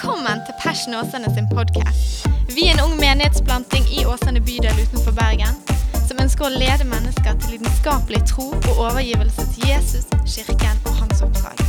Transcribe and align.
Velkommen 0.00 0.40
til 0.46 0.54
Passion 0.64 0.94
Åsane 0.96 1.28
sin 1.36 1.48
podkast. 1.56 2.24
Vi 2.56 2.62
er 2.68 2.72
en 2.72 2.80
ung 2.86 2.94
menighetsplanting 2.96 3.84
i 3.98 4.06
Åsane 4.08 4.40
bydel 4.40 4.78
utenfor 4.80 5.12
Bergen 5.18 5.58
som 6.08 6.22
ønsker 6.24 6.46
å 6.46 6.52
lede 6.62 6.86
mennesker 6.88 7.36
til 7.42 7.52
lidenskapelig 7.52 8.22
tro 8.30 8.46
og 8.54 8.80
overgivelse 8.86 9.44
til 9.52 9.68
Jesus, 9.68 10.08
kirken 10.24 10.80
og 10.88 10.96
hans 11.02 11.20
oppdrag. 11.26 11.60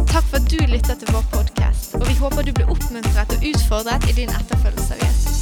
Takk 0.00 0.24
for 0.30 0.40
at 0.40 0.48
du 0.48 0.64
lytter 0.64 0.96
til 0.96 1.12
vår 1.12 1.28
podkast, 1.34 2.00
og 2.00 2.08
vi 2.08 2.16
håper 2.22 2.48
du 2.48 2.54
blir 2.56 2.72
oppmuntret 2.72 3.36
og 3.36 3.44
utfordret 3.52 4.08
i 4.08 4.16
din 4.22 4.32
etterfølgelse 4.32 4.96
av 4.96 5.04
Jesus. 5.04 5.40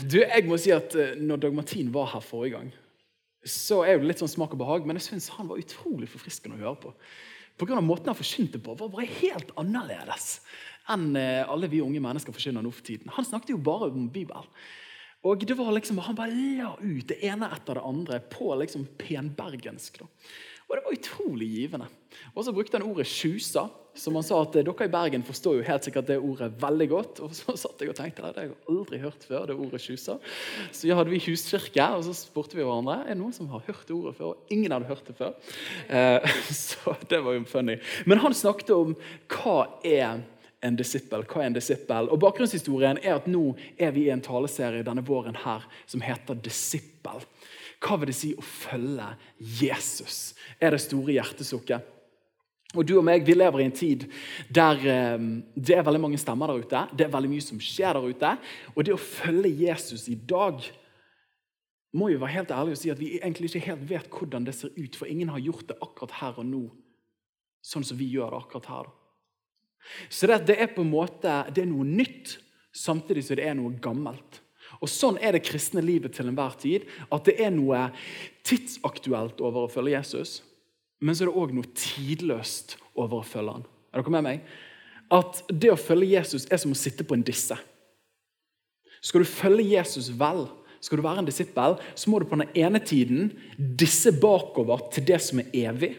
Du, 0.00 0.22
jeg 0.24 0.48
må 0.48 0.56
si 0.56 0.72
at 0.72 0.96
eh, 0.96 1.12
når 1.20 1.44
Dag 1.44 1.58
Martin 1.60 1.92
var 1.92 2.08
her 2.14 2.24
forrige 2.24 2.56
gang, 2.56 2.72
så 3.44 3.84
er 3.84 4.00
det 4.00 4.14
litt 4.14 4.24
sånn 4.24 4.32
smak 4.32 4.56
og 4.56 4.64
behag, 4.64 4.88
men 4.88 4.96
jeg 4.96 5.10
syns 5.10 5.28
han 5.36 5.52
var 5.52 5.60
utrolig 5.60 6.08
forfriskende 6.08 6.56
å 6.56 6.70
høre 6.70 6.80
på. 6.88 6.96
Av 7.58 7.82
måten 7.82 8.06
han 8.06 8.14
forkynte 8.14 8.60
på, 8.62 8.78
var 8.78 8.90
bare 8.92 9.08
helt 9.18 9.50
annerledes 9.58 10.38
enn 10.94 11.08
eh, 11.16 11.44
alle 11.48 11.70
vi 11.70 11.82
unge 11.84 12.02
mennesker 12.02 12.34
forkynner 12.34 12.64
nå 12.64 12.72
for 12.74 12.86
tiden. 12.86 13.12
Han 13.16 13.26
snakket 13.26 13.54
jo 13.54 13.62
bare 13.62 13.90
om 13.92 14.08
Bibelen. 14.12 14.46
Og 15.26 15.42
det 15.42 15.56
var 15.58 15.72
liksom, 15.74 15.98
Han 15.98 16.14
bare 16.14 16.30
la 16.30 16.76
ut 16.78 17.08
det 17.10 17.18
ene 17.26 17.48
etter 17.50 17.74
det 17.74 17.88
andre 17.88 18.20
på 18.30 18.52
liksom 18.60 18.86
penbergensk. 19.00 19.98
da. 19.98 20.06
Og 20.68 20.76
Det 20.76 20.84
var 20.84 20.92
utrolig 20.92 21.48
givende. 21.48 21.88
Og 22.34 22.44
Så 22.44 22.52
brukte 22.52 22.78
han 22.78 22.86
ordet 22.86 23.06
'sjusa'. 23.06 23.70
som 23.98 24.14
han 24.14 24.22
sa 24.22 24.42
at 24.42 24.54
eh, 24.54 24.62
Dere 24.62 24.84
i 24.84 24.88
Bergen 24.88 25.24
forstår 25.24 25.56
jo 25.56 25.62
helt 25.66 25.82
sikkert 25.82 26.06
det 26.06 26.18
ordet 26.18 26.52
veldig 26.62 26.88
godt. 26.88 27.20
Og 27.20 27.32
så 27.34 27.56
satt 27.56 27.80
jeg 27.80 27.88
og 27.88 27.96
tenkte 27.96 28.22
det, 28.22 28.34
har 28.36 28.42
jeg 28.44 28.54
aldri 28.68 28.98
hørt 28.98 29.24
før. 29.24 29.46
det 29.46 29.56
ordet 29.56 29.80
'sjusa'. 29.80 30.20
Så 30.70 30.86
ja, 30.86 30.94
hadde 30.94 31.10
vi 31.10 31.18
huskirke, 31.18 31.82
og 31.96 32.04
så 32.04 32.14
spurte 32.14 32.54
vi 32.54 32.62
hverandre 32.62 33.02
er 33.02 33.14
det 33.14 33.18
noen 33.18 33.32
som 33.34 33.48
har 33.48 33.64
hørt 33.66 33.88
det 33.88 33.96
ordet 33.96 34.14
før. 34.14 34.24
Og 34.24 34.36
ingen 34.50 34.70
hadde 34.70 34.86
hørt 34.86 35.06
det 35.08 35.16
før. 35.16 35.34
Eh, 35.88 36.20
så 36.52 36.94
det 37.10 37.24
var 37.24 37.32
jo 37.32 37.44
funny. 37.44 37.80
Men 38.06 38.18
han 38.18 38.32
snakket 38.34 38.70
om 38.70 38.94
hva 39.26 39.80
er 39.82 40.22
en 40.64 40.78
disippel. 40.78 41.24
Hva 41.28 41.42
er 41.42 41.50
en 41.50 41.56
disippel? 41.58 42.08
Og 42.12 42.20
Bakgrunnshistorien 42.22 43.00
er 43.02 43.18
at 43.18 43.28
nå 43.30 43.52
er 43.78 43.92
vi 43.94 44.06
i 44.06 44.12
en 44.14 44.24
taleserie 44.24 44.86
denne 44.86 45.04
våren 45.06 45.38
her 45.44 45.66
som 45.86 46.02
heter 46.02 46.38
Disippel. 46.42 47.22
Hva 47.78 47.98
vil 48.00 48.10
det 48.10 48.16
si 48.18 48.32
å 48.34 48.42
følge 48.42 49.12
Jesus? 49.38 50.34
er 50.58 50.74
det 50.74 50.82
store 50.82 51.14
hjertesukket. 51.14 51.94
Og 52.76 52.84
Du 52.84 52.98
og 52.98 53.04
meg 53.06 53.24
vi 53.24 53.32
lever 53.32 53.62
i 53.62 53.68
en 53.68 53.72
tid 53.72 54.04
der 54.52 54.82
eh, 54.82 55.22
det 55.56 55.78
er 55.78 55.86
veldig 55.86 56.02
mange 56.02 56.20
stemmer 56.20 56.50
der 56.50 56.66
ute. 56.66 56.82
Det 56.92 57.06
er 57.06 57.14
veldig 57.14 57.30
mye 57.32 57.44
som 57.46 57.62
skjer 57.62 57.96
der 57.96 58.10
ute. 58.10 58.34
Og 58.74 58.84
det 58.84 58.92
å 58.92 59.00
følge 59.00 59.54
Jesus 59.62 60.08
i 60.12 60.18
dag 60.18 60.60
må 61.96 62.10
jo 62.12 62.20
være 62.20 62.34
helt 62.34 62.52
ærlig 62.52 62.74
og 62.76 62.80
si 62.82 62.92
at 62.92 63.00
vi 63.00 63.14
egentlig 63.16 63.48
ikke 63.48 63.70
helt 63.70 63.86
vet 63.88 64.10
hvordan 64.12 64.44
det 64.44 64.54
ser 64.58 64.74
ut. 64.76 64.98
For 64.98 65.08
ingen 65.08 65.32
har 65.32 65.40
gjort 65.40 65.70
det 65.70 65.78
akkurat 65.80 66.18
her 66.20 66.42
og 66.42 66.50
nå, 66.50 66.66
sånn 67.64 67.86
som 67.86 67.96
vi 67.96 68.10
gjør 68.12 68.34
det 68.34 68.42
akkurat 68.42 68.68
her. 68.74 68.90
Så 70.08 70.28
det, 70.30 70.42
det 70.50 70.58
er 70.60 70.70
på 70.74 70.84
en 70.84 70.92
måte 70.92 71.40
det 71.54 71.64
er 71.64 71.70
noe 71.70 71.86
nytt, 71.86 72.36
samtidig 72.74 73.24
som 73.26 73.38
det 73.38 73.48
er 73.48 73.56
noe 73.58 73.74
gammelt. 73.82 74.42
Og 74.78 74.90
Sånn 74.90 75.18
er 75.24 75.34
det 75.34 75.46
kristne 75.46 75.82
livet 75.82 76.14
til 76.14 76.28
enhver 76.30 76.54
tid. 76.60 76.84
At 77.10 77.26
det 77.26 77.38
er 77.42 77.50
noe 77.54 77.88
tidsaktuelt 78.46 79.40
over 79.44 79.66
å 79.66 79.72
følge 79.72 79.96
Jesus, 79.96 80.38
men 81.00 81.14
så 81.14 81.24
er 81.24 81.30
det 81.30 81.40
òg 81.40 81.54
noe 81.54 81.74
tidløst 81.78 82.76
over 82.98 83.20
å 83.20 83.26
følge 83.26 83.58
han. 83.58 83.66
Er 83.92 84.02
dere 84.02 84.14
med 84.14 84.26
meg? 84.26 84.46
At 85.14 85.42
det 85.48 85.70
å 85.72 85.80
følge 85.80 86.12
Jesus 86.18 86.46
er 86.52 86.60
som 86.60 86.74
å 86.74 86.78
sitte 86.78 87.06
på 87.06 87.16
en 87.16 87.24
disse. 87.24 87.56
Skal 89.00 89.22
du 89.22 89.30
følge 89.30 89.76
Jesus 89.76 90.10
vel, 90.18 90.48
skal 90.82 90.98
du 90.98 91.04
være 91.06 91.22
en 91.22 91.28
disippel, 91.28 91.78
så 91.94 92.10
må 92.10 92.20
du 92.20 92.26
på 92.28 92.38
den 92.38 92.50
ene 92.58 92.80
tiden 92.82 93.30
disse 93.56 94.12
bakover 94.14 94.84
til 94.94 95.06
det 95.08 95.20
som 95.22 95.40
er 95.42 95.54
evig. 95.66 95.94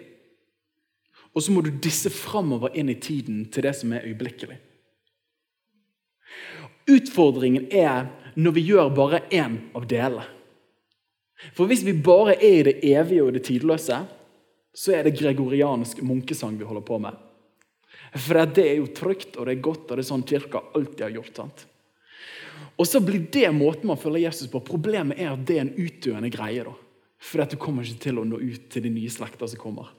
Og 1.36 1.44
så 1.46 1.54
må 1.54 1.62
du 1.62 1.70
disse 1.72 2.10
framover 2.14 2.74
inn 2.78 2.90
i 2.90 2.98
tiden 3.00 3.46
til 3.54 3.66
det 3.68 3.76
som 3.78 3.94
er 3.94 4.06
øyeblikkelig. 4.08 4.58
Utfordringen 6.90 7.70
er 7.70 8.10
når 8.40 8.56
vi 8.56 8.66
gjør 8.72 8.92
bare 8.96 9.24
én 9.30 9.60
av 9.78 9.86
delene. 9.90 10.26
For 11.56 11.70
hvis 11.70 11.86
vi 11.88 11.96
bare 11.96 12.36
er 12.36 12.60
i 12.60 12.66
det 12.68 12.80
evige 12.84 13.24
og 13.24 13.34
det 13.36 13.46
tidløse, 13.48 14.02
så 14.76 14.94
er 14.96 15.06
det 15.06 15.18
gregoriansk 15.20 16.02
munkesang 16.04 16.58
vi 16.60 16.68
holder 16.68 16.86
på 16.86 17.00
med. 17.02 17.16
For 18.18 18.42
det 18.46 18.66
er 18.66 18.80
jo 18.80 18.90
trygt 18.96 19.38
og 19.38 19.48
det 19.48 19.56
er 19.56 19.64
godt, 19.64 19.86
og 19.88 19.98
det 19.98 20.04
er 20.04 20.10
sånn 20.10 20.26
kirka 20.28 20.64
alltid 20.76 21.06
har 21.06 21.16
gjort. 21.20 21.36
sant? 21.36 21.66
Og 22.80 22.88
så 22.88 23.02
blir 23.04 23.28
det 23.32 23.50
måten 23.56 23.90
man 23.92 24.00
følger 24.00 24.28
Jesus 24.28 24.50
på. 24.52 24.62
Problemet 24.66 25.20
er 25.20 25.34
at 25.34 25.46
det 25.48 25.58
er 25.58 25.66
en 25.66 25.76
utdøende 25.78 26.32
greie. 26.32 26.64
da. 26.64 26.76
For 27.20 27.44
du 27.44 27.58
kommer 27.60 27.84
ikke 27.84 28.06
til 28.08 28.20
å 28.20 28.28
nå 28.28 28.40
ut 28.40 28.70
til 28.72 28.84
de 28.84 28.92
nye 28.94 29.12
slekter 29.12 29.48
som 29.48 29.60
kommer. 29.60 29.92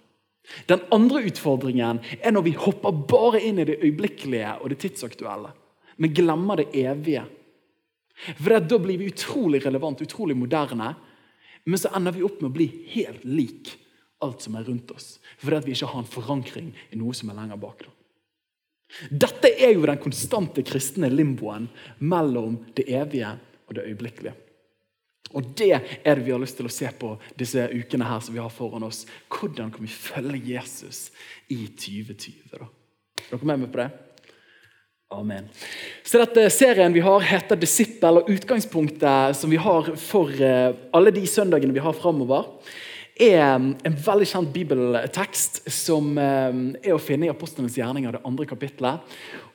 Den 0.66 0.82
andre 0.94 1.22
utfordringen 1.28 2.00
er 2.20 2.34
når 2.34 2.46
vi 2.46 2.56
hopper 2.58 2.94
bare 3.10 3.42
inn 3.46 3.60
i 3.60 3.66
det 3.68 3.78
øyeblikkelige 3.82 4.56
og 4.58 4.72
det 4.72 4.80
tidsaktuelle, 4.82 5.52
men 6.00 6.14
glemmer 6.16 6.60
det 6.60 6.70
evige. 6.74 7.26
For 8.40 8.60
Da 8.60 8.78
blir 8.78 8.98
vi 8.98 9.12
utrolig 9.12 9.62
relevant, 9.64 10.02
utrolig 10.02 10.36
moderne, 10.36 10.94
men 11.64 11.78
så 11.78 11.92
ender 11.96 12.12
vi 12.12 12.24
opp 12.24 12.40
med 12.40 12.50
å 12.50 12.56
bli 12.56 12.68
helt 12.94 13.24
lik 13.24 13.76
alt 14.20 14.42
som 14.42 14.56
er 14.56 14.66
rundt 14.68 14.90
oss. 14.92 15.18
Fordi 15.40 15.62
vi 15.64 15.76
ikke 15.76 15.88
har 15.92 16.02
en 16.02 16.12
forankring 16.12 16.74
i 16.90 16.98
noe 17.00 17.16
som 17.16 17.30
er 17.30 17.38
lenger 17.40 17.60
bak. 17.60 17.86
Dette 19.10 19.52
er 19.54 19.74
jo 19.76 19.86
den 19.86 20.00
konstante 20.02 20.64
kristne 20.66 21.08
limboen 21.12 21.68
mellom 21.98 22.58
det 22.76 22.88
evige 22.90 23.36
og 23.68 23.76
det 23.78 23.86
øyeblikkelige. 23.86 24.34
Og 25.34 25.54
Det 25.54 25.72
er 25.72 26.14
det 26.14 26.24
vi 26.26 26.32
har 26.34 26.42
lyst 26.42 26.58
til 26.58 26.66
å 26.66 26.72
se 26.74 26.90
på 26.98 27.14
disse 27.38 27.68
ukene 27.70 28.08
her 28.08 28.20
som 28.24 28.34
vi 28.34 28.42
har 28.42 28.50
foran 28.50 28.86
oss. 28.86 29.04
Hvordan 29.30 29.70
kan 29.70 29.84
vi 29.84 29.90
følge 29.92 30.56
Jesus 30.56 31.10
i 31.48 31.66
2020? 31.66 32.58
da? 32.58 32.66
Er 33.30 33.36
dere 33.36 33.46
med 33.46 33.62
meg 33.62 33.70
på 33.70 33.82
det? 33.82 33.90
Amen. 35.10 35.48
Så 36.06 36.20
dette 36.20 36.44
Serien 36.54 36.94
vi 36.94 37.02
har 37.02 37.24
heter 37.26 37.58
'Disippel', 37.58 38.20
og 38.20 38.28
utgangspunktet 38.30 39.34
som 39.36 39.50
vi 39.50 39.58
har 39.58 39.96
for 39.98 40.30
eh, 40.30 40.70
alle 40.94 41.10
de 41.10 41.26
søndagene 41.26 41.74
vi 41.74 41.82
har 41.82 41.92
framover, 41.92 42.46
er 43.20 43.58
en 43.58 43.96
veldig 44.06 44.28
kjent 44.30 44.52
bibeltekst 44.54 45.64
som 45.66 46.14
eh, 46.14 46.54
er 46.86 46.94
å 46.94 47.02
finne 47.02 47.26
i 47.26 47.32
Apostlenes 47.32 47.74
gjerninger, 47.76 48.12
det 48.16 48.22
andre 48.24 48.46
kapitlet. 48.46 49.02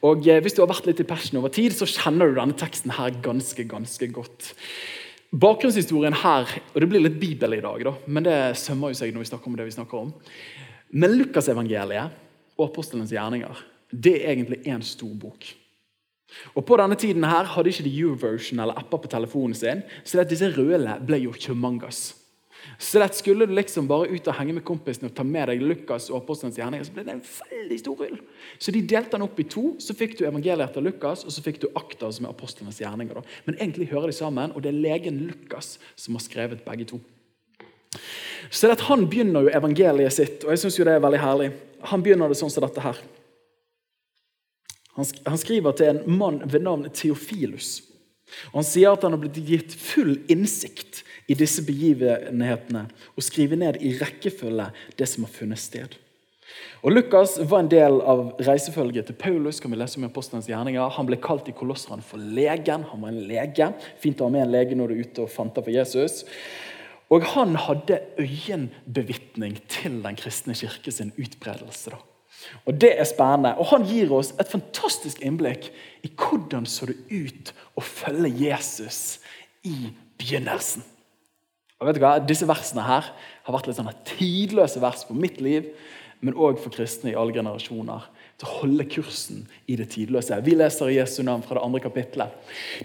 Og 0.04 0.28
eh, 0.28 0.42
Hvis 0.44 0.58
du 0.58 0.62
har 0.62 0.70
vært 0.70 0.92
litt 0.92 1.00
i 1.00 1.08
persen 1.08 1.40
over 1.40 1.50
tid, 1.50 1.72
så 1.72 1.88
kjenner 1.88 2.30
du 2.30 2.36
denne 2.36 2.60
teksten 2.60 2.92
her 3.00 3.16
ganske, 3.24 3.64
ganske 3.64 4.12
godt. 4.12 4.52
Bakgrunnshistorien 5.36 6.16
her 6.16 6.48
og 6.72 6.78
Det 6.80 6.88
blir 6.88 7.04
litt 7.04 7.20
Bibel 7.20 7.58
i 7.58 7.64
dag, 7.64 7.82
da, 7.84 7.94
men 8.08 8.24
det 8.24 8.38
sømmer 8.62 8.94
jo 8.94 9.00
seg 9.00 9.12
når 9.12 9.26
vi 9.26 9.30
snakker 9.32 9.52
om 9.52 9.58
det 9.60 9.68
vi 9.68 9.76
snakker 9.76 10.04
om. 10.06 10.14
Men 10.96 11.16
Lukasevangeliet 11.18 12.22
og 12.56 12.68
apostelens 12.70 13.12
gjerninger 13.12 13.64
det 13.92 14.16
er 14.22 14.34
egentlig 14.34 14.62
én 14.68 14.84
stor 14.84 15.12
bok. 15.20 15.48
Og 16.56 16.66
På 16.66 16.78
denne 16.80 16.98
tiden 17.00 17.24
her 17.24 17.48
hadde 17.52 17.72
ikke 17.72 17.86
de 17.86 17.96
U-version 18.08 18.60
eller 18.60 18.78
apper 18.80 19.04
på 19.04 19.12
telefonen 19.12 19.56
sin, 19.56 19.84
så 20.04 20.24
disse 20.24 20.50
røde 20.56 20.98
ble 21.06 21.22
jo 21.24 21.36
humangas. 21.48 22.16
Så 22.78 23.00
det 23.00 23.16
skulle 23.16 23.46
du 23.48 23.54
liksom 23.56 23.88
bare 23.88 24.10
ut 24.12 24.28
og 24.28 24.36
henge 24.36 24.56
med 24.58 24.66
kompisene 24.68 25.08
og 25.10 25.16
ta 25.16 25.24
med 25.24 25.48
deg 25.50 25.64
Lukas 25.64 26.10
og 26.12 26.18
apostelens 26.20 26.58
gjerninger, 26.60 26.88
så 26.88 26.96
ble 26.96 27.06
det 27.08 27.14
en 27.16 27.24
veldig 27.24 27.78
stor 27.80 28.02
rull. 28.04 28.18
Så 28.60 28.74
de 28.76 28.82
delte 28.84 29.16
den 29.16 29.26
opp 29.26 29.40
i 29.40 29.48
to. 29.48 29.66
Så 29.80 29.96
fikk 29.98 30.18
du 30.20 30.26
evangeliet 30.26 30.66
etter 30.68 30.84
Lukas, 30.84 31.24
og 31.24 31.34
så 31.34 31.44
fikk 31.46 31.62
du 31.64 31.70
akta, 31.72 32.12
som 32.12 32.28
er 32.28 32.36
apostlenes 32.36 32.82
gjerninger. 32.84 33.20
Da. 33.20 33.40
Men 33.48 33.60
egentlig 33.60 33.90
hører 33.94 34.12
de 34.12 34.18
sammen, 34.18 34.54
og 34.54 34.66
det 34.66 34.74
er 34.74 34.82
legen 34.88 35.24
Lukas 35.30 35.76
som 35.96 36.18
har 36.18 36.26
skrevet 36.26 36.66
begge 36.68 36.90
to. 36.92 37.02
Så 38.52 38.68
det 38.68 38.78
at 38.78 38.88
Han 38.90 39.08
begynner 39.10 39.48
jo 39.48 39.56
evangeliet 39.56 40.14
sitt, 40.14 40.44
og 40.44 40.52
jeg 40.54 40.66
synes 40.66 40.80
jo 40.80 40.86
det 40.88 40.98
er 40.98 41.04
veldig 41.06 41.22
herlig. 41.24 41.52
Han 41.92 42.04
begynner 42.04 42.32
det 42.32 42.40
sånn 42.40 42.52
som 42.52 42.66
dette 42.66 42.84
her. 42.84 43.00
Han 44.96 45.38
skriver 45.38 45.76
til 45.76 45.92
en 45.92 46.18
mann 46.18 46.40
ved 46.48 46.64
navn 46.64 46.88
Theofilus. 46.94 47.82
Og 48.52 48.62
Han 48.62 48.68
sier 48.68 48.96
at 48.96 49.04
han 49.06 49.14
har 49.14 49.22
blitt 49.22 49.42
gitt 49.46 49.76
full 49.78 50.18
innsikt 50.32 51.04
i 51.28 51.38
disse 51.38 51.64
begivenhetene 51.66 52.86
og 53.16 53.26
skrive 53.26 53.58
ned 53.60 53.80
i 53.82 53.96
rekkefølge 54.00 54.70
det 54.98 55.08
som 55.10 55.26
har 55.26 55.34
funnet 55.34 55.62
sted. 55.62 55.96
Og 56.86 56.94
Lukas 56.94 57.40
var 57.50 57.64
en 57.64 57.72
del 57.72 57.98
av 58.06 58.36
reisefølget 58.46 59.08
til 59.10 59.18
Paulus. 59.18 59.60
kan 59.60 59.72
vi 59.72 59.80
lese 59.80 59.98
om 59.98 60.06
i 60.06 60.10
Apostelens 60.12 60.48
gjerninger. 60.50 60.94
Han 60.98 61.08
ble 61.10 61.18
kalt 61.18 61.50
i 61.50 61.56
Kolosseren 61.58 62.04
for 62.06 62.22
legen. 62.22 62.86
Han 62.92 63.02
var 63.02 63.10
en 63.10 63.26
lege. 63.28 63.72
Fint 64.00 64.22
å 64.22 64.28
ha 64.28 64.34
med 64.34 64.46
en 64.46 64.54
lege 64.54 64.78
når 64.78 64.88
du 64.88 64.96
er 64.96 65.08
ute 65.08 65.26
og 65.26 65.34
fanter 65.34 65.66
for 65.66 65.74
Jesus. 65.74 66.24
Og 67.10 67.26
han 67.34 67.58
hadde 67.58 68.02
øyenbevitning 68.22 69.58
til 69.70 70.02
den 70.06 70.18
kristne 70.20 70.56
kirke 70.58 70.94
sin 70.94 71.14
utbredelse. 71.18 71.96
da. 71.96 72.02
Og 72.66 72.82
Det 72.82 72.94
er 73.00 73.04
spennende. 73.04 73.58
Og 73.58 73.66
Han 73.66 73.86
gir 73.86 74.14
oss 74.14 74.34
et 74.40 74.50
fantastisk 74.52 75.22
innblikk 75.22 75.72
i 76.04 76.10
hvordan 76.14 76.66
så 76.66 76.86
det 76.86 76.98
ut 77.10 77.54
å 77.76 77.82
følge 77.82 78.50
Jesus 78.50 79.20
i 79.64 79.90
begynnelsen. 80.18 80.84
Og 81.80 81.90
vet 81.90 81.98
du 81.98 82.04
hva? 82.04 82.16
Disse 82.24 82.48
versene 82.48 82.86
her 82.86 83.12
har 83.12 83.56
vært 83.56 83.68
litt 83.70 83.80
sånne 83.80 83.96
tidløse 84.08 84.82
vers 84.84 85.04
for 85.08 85.18
mitt 85.20 85.42
liv, 85.44 85.68
men 86.24 86.38
òg 86.40 86.62
for 86.62 86.74
kristne 86.74 87.12
i 87.12 87.18
alle 87.20 87.36
generasjoner. 87.36 88.08
Til 88.40 88.48
å 88.48 88.56
holde 88.62 88.88
kursen 88.92 89.44
i 89.72 89.78
det 89.80 89.90
tidløse. 89.94 90.40
Vi 90.44 90.56
leser 90.56 90.92
Jesu 90.94 91.22
navn 91.24 91.44
fra 91.46 91.60
det 91.60 91.66
andre 91.68 91.84
kapittelet. 91.84 92.34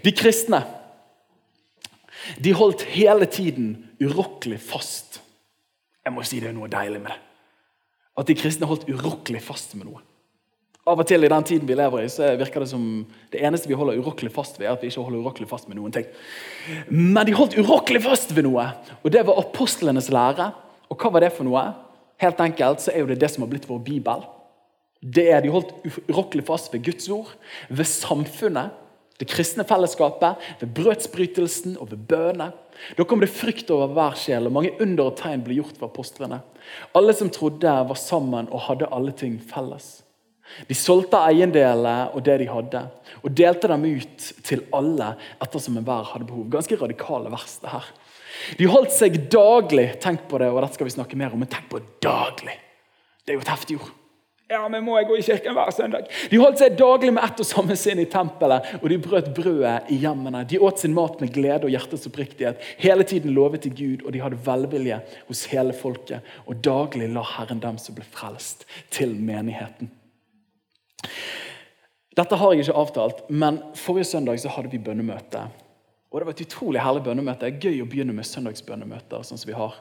De 0.03 0.13
kristne 0.15 0.61
de 2.37 2.53
holdt 2.53 2.83
hele 2.93 3.25
tiden 3.25 3.73
urokkelig 4.01 4.59
fast. 4.61 5.19
Jeg 6.05 6.13
må 6.13 6.23
si 6.25 6.39
det 6.41 6.51
er 6.51 6.57
noe 6.57 6.69
deilig 6.71 7.01
med 7.01 7.13
det. 7.13 7.19
At 8.21 8.27
de 8.29 8.35
kristne 8.37 8.67
holdt 8.69 8.89
urokkelig 8.91 9.41
fast 9.43 9.73
med 9.77 9.87
noe. 9.87 10.03
Av 10.89 10.97
og 10.97 11.05
til 11.05 11.21
i 11.21 11.29
den 11.29 11.45
tiden 11.45 11.67
vi 11.69 11.75
lever 11.77 12.01
i, 12.01 12.09
så 12.09 12.31
virker 12.39 12.63
det 12.63 12.71
som 12.71 12.85
det 13.29 13.43
eneste 13.45 13.69
vi 13.69 13.77
holder 13.77 13.99
urokkelig 14.01 14.31
fast 14.33 14.57
ved, 14.57 14.65
er 14.65 14.73
at 14.73 14.81
vi 14.81 14.89
ikke 14.89 15.03
holder 15.05 15.21
urokkelig 15.21 15.49
fast 15.51 15.69
med 15.69 15.77
noen 15.77 15.93
ting. 15.93 16.07
Men 16.89 17.21
de 17.27 17.35
holdt 17.37 17.59
urokkelig 17.59 18.01
fast 18.07 18.33
ved 18.33 18.47
noe, 18.47 18.65
og 18.97 19.13
det 19.13 19.21
var 19.27 19.43
apostlenes 19.43 20.09
lære. 20.09 20.49
Og 20.89 20.97
hva 20.97 21.13
var 21.13 21.23
det 21.23 21.35
for 21.35 21.45
noe? 21.45 21.61
Helt 22.21 22.41
enkelt 22.41 22.81
så 22.81 22.95
er 22.95 23.03
jo 23.03 23.11
det 23.11 23.19
det 23.21 23.29
som 23.29 23.45
har 23.45 23.51
blitt 23.53 23.69
vår 23.69 23.83
bibel. 23.85 24.25
Det 25.01 25.29
er 25.33 25.45
De 25.45 25.53
holdt 25.53 25.71
urokkelig 26.09 26.47
fast 26.49 26.73
ved 26.73 26.83
Guds 26.89 27.09
ord, 27.13 27.29
ved 27.69 27.85
samfunnet, 27.85 28.73
det 29.21 29.29
kristne 29.29 29.61
fellesskapet, 29.69 30.41
ved 30.59 30.73
brødsbrytelsen 30.81 31.77
og 31.77 31.91
ved 31.93 32.07
bønene. 32.09 32.51
Da 32.97 33.05
kom 33.05 33.21
det 33.21 33.29
frykt 33.29 33.69
over 33.69 33.93
hver 33.93 34.17
sjel, 34.17 34.49
og 34.49 34.57
mange 34.57 34.73
under 34.81 35.11
og 35.11 35.19
tegn 35.21 35.43
ble 35.45 35.59
gjort 35.59 35.77
for 35.77 35.93
apostlene. 35.93 36.41
Alle 36.97 37.13
som 37.13 37.29
trodde, 37.29 37.69
var 37.69 37.99
sammen 38.01 38.49
og 38.49 38.65
hadde 38.65 38.89
alle 38.89 39.13
ting 39.13 39.37
felles. 39.37 40.00
De 40.67 40.77
solgte 40.77 41.21
eiendeler 41.21 42.15
og 42.15 42.23
det 42.25 42.39
de 42.41 42.49
hadde, 42.49 42.83
og 43.21 43.37
delte 43.37 43.71
dem 43.71 43.87
ut 43.87 44.27
til 44.47 44.65
alle 44.75 45.13
ettersom 45.41 45.79
enhver 45.79 46.11
hadde 46.13 46.27
behov. 46.29 46.49
Ganske 46.53 46.79
radikale 46.81 47.31
vers. 47.33 47.57
det 47.61 47.73
her. 47.73 47.93
De 48.57 48.67
holdt 48.71 48.93
seg 48.95 49.17
daglig 49.31 49.91
tenk 50.01 50.27
på 50.29 50.41
det, 50.41 50.51
og 50.51 50.61
dette 50.63 50.79
skal 50.79 50.87
vi 50.87 50.97
snakke 50.97 51.19
mer 51.19 51.33
om, 51.33 51.41
men 51.43 51.51
tenk 51.51 51.69
på 51.71 51.81
daglig. 52.03 52.57
Det 53.25 53.33
er 53.33 53.37
jo 53.39 53.43
et 53.45 53.53
heftig 53.53 53.81
ord. 53.81 53.97
Ja, 54.51 54.65
men 54.67 54.83
må 54.83 54.97
jeg 54.97 55.07
gå 55.07 55.15
i 55.15 55.23
kirken 55.23 55.55
hver 55.55 55.69
søndag? 55.71 56.09
De 56.27 56.39
holdt 56.41 56.59
seg 56.59 56.73
daglig 56.75 57.13
med 57.15 57.23
ett 57.23 57.39
og 57.39 57.47
samme 57.47 57.77
sinn 57.79 58.01
i 58.03 58.07
tempelet, 58.11 58.67
og 58.81 58.89
de 58.91 58.97
brøt 58.99 59.29
brødet 59.37 59.93
i 59.95 60.01
hjemmene. 60.01 60.41
De 60.43 60.59
åt 60.59 60.83
sin 60.83 60.95
mat 60.97 61.23
med 61.23 61.31
glede 61.31 61.69
og 61.69 61.71
hjertets 61.71 62.09
oppriktighet. 62.09 62.59
Hele 62.81 63.05
tiden 63.07 63.31
lovet 63.37 63.63
til 63.63 63.75
Gud, 63.77 64.03
og 64.03 64.11
de 64.11 64.23
hadde 64.23 64.41
velvilje 64.43 64.99
hos 65.29 65.45
hele 65.53 65.71
folket. 65.77 66.27
Og 66.51 66.59
daglig 66.67 67.07
la 67.15 67.23
Herren 67.37 67.63
dem 67.63 67.79
som 67.79 67.95
ble 67.95 68.03
frelst, 68.11 68.67
til 68.91 69.15
menigheten. 69.15 69.93
Dette 72.17 72.37
har 72.37 72.53
jeg 72.53 72.65
ikke 72.65 72.79
avtalt, 72.81 73.23
men 73.29 73.61
forrige 73.79 74.09
søndag 74.09 74.41
så 74.43 74.51
hadde 74.51 74.71
vi 74.73 74.81
bønnemøte. 74.83 75.45
Og 76.11 76.19
Det 76.19 76.27
var 76.27 76.35
et 76.35 76.43
utrolig 76.43 76.81
herlig 76.83 77.03
bønnemøte. 77.05 77.47
Det 77.47 77.53
er 77.53 77.69
gøy 77.69 77.83
å 77.83 77.87
begynne 77.87 78.15
med 78.15 78.27
søndagsbønnemøter. 78.27 79.23
sånn 79.23 79.39
som 79.39 79.47
vi 79.47 79.55
har. 79.55 79.77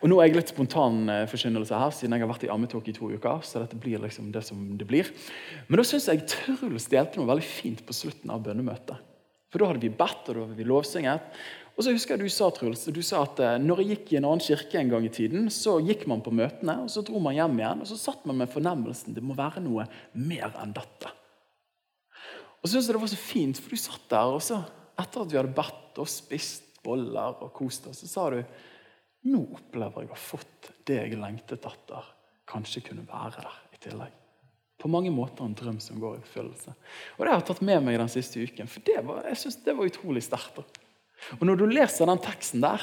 Og 0.00 0.08
Nå 0.08 0.16
er 0.16 0.30
jeg 0.30 0.38
litt 0.38 0.52
spontan 0.54 1.02
eh, 1.12 1.26
forkynnelse 1.28 1.76
her, 1.76 1.92
siden 1.92 2.16
jeg 2.16 2.24
har 2.24 2.30
vært 2.30 2.46
i 2.46 2.52
ammetalk 2.52 2.88
i 2.88 2.94
to 2.96 3.10
uker. 3.12 3.42
så 3.44 3.60
dette 3.60 3.76
blir 3.76 4.00
liksom 4.00 4.32
det 4.32 4.42
som 4.46 4.78
det 4.78 4.86
blir. 4.88 5.10
Men 5.68 5.76
da 5.76 5.84
syns 5.84 6.08
jeg 6.08 6.24
Truls 6.24 6.88
delte 6.88 7.20
noe 7.20 7.28
veldig 7.28 7.44
fint 7.44 7.84
på 7.84 7.92
slutten 7.92 8.32
av 8.32 8.40
bønnemøtet. 8.46 8.96
For 9.52 9.60
Da 9.60 9.68
hadde 9.68 9.84
vi 9.84 9.92
bedt 9.92 10.28
og 10.28 10.34
da 10.34 10.40
hadde 10.46 10.56
vi 10.56 10.64
lovsynget. 10.64 11.20
Og 11.78 11.84
så 11.86 11.92
husker 11.94 12.16
jeg 12.16 12.26
du 12.26 12.32
sa 12.34 12.48
Truls, 12.50 12.80
du 12.90 13.04
sa 13.06 13.20
at 13.22 13.38
eh, 13.38 13.56
når 13.62 13.84
jeg 13.84 13.92
gikk 13.92 14.08
i 14.10 14.16
en 14.18 14.26
annen 14.26 14.42
kirke 14.42 14.80
en 14.80 14.88
gang 14.90 15.04
i 15.06 15.12
tiden, 15.14 15.44
så 15.54 15.76
gikk 15.78 16.08
man 16.10 16.24
på 16.26 16.32
møtene, 16.34 16.74
og 16.82 16.90
så 16.90 17.04
dro 17.06 17.20
man 17.22 17.36
hjem 17.36 17.54
igjen, 17.60 17.84
og 17.84 17.86
så 17.86 17.98
satt 18.00 18.24
man 18.26 18.40
med 18.40 18.50
fornemmelsen 18.50 19.14
det 19.14 19.22
må 19.22 19.36
være 19.38 19.62
noe 19.62 19.84
mer 20.18 20.58
enn 20.58 20.74
dette. 20.74 21.12
Og 22.58 22.66
så 22.66 22.72
synes 22.72 22.88
jeg 22.88 22.96
det 22.96 23.02
var 23.04 23.12
så 23.12 23.20
fint, 23.20 23.60
for 23.62 23.70
du 23.70 23.78
satt 23.78 24.08
der, 24.10 24.32
og 24.34 24.42
så, 24.42 24.58
etter 24.98 25.22
at 25.22 25.30
vi 25.30 25.38
hadde 25.38 25.54
bedt 25.54 26.00
og 26.02 26.10
spist 26.10 26.82
boller 26.82 27.38
og 27.46 27.54
kost 27.54 27.86
oss, 27.86 28.02
så 28.02 28.10
sa 28.10 28.26
du 28.34 28.40
nå 29.30 29.44
opplever 29.60 30.02
jeg 30.02 30.10
å 30.10 30.16
ha 30.16 30.18
fått 30.18 30.72
det 30.90 30.98
jeg 30.98 31.20
lengtet 31.20 31.62
etter, 31.70 32.10
kanskje 32.48 32.82
kunne 32.88 33.06
være 33.06 33.44
der 33.44 33.62
i 33.76 33.80
tillegg. 33.86 34.18
På 34.78 34.90
mange 34.90 35.10
måter 35.14 35.46
en 35.46 35.54
drøm 35.58 35.78
som 35.82 36.02
går 36.02 36.18
i 36.18 36.20
oppfyllelse. 36.24 36.74
Og 37.18 37.22
Det 37.22 37.30
har 37.30 37.40
jeg 37.40 37.48
tatt 37.52 37.64
med 37.66 37.86
meg 37.86 38.02
den 38.02 38.10
siste 38.10 38.42
uken, 38.42 38.70
for 38.70 39.02
var, 39.06 39.24
jeg 39.30 39.42
synes 39.44 39.62
det 39.62 39.78
var 39.78 39.90
utrolig 39.90 40.26
sterkt. 40.26 40.78
Og 41.40 41.46
Når 41.46 41.60
du 41.60 41.66
leser 41.66 42.06
den 42.06 42.22
teksten 42.22 42.62
der, 42.62 42.82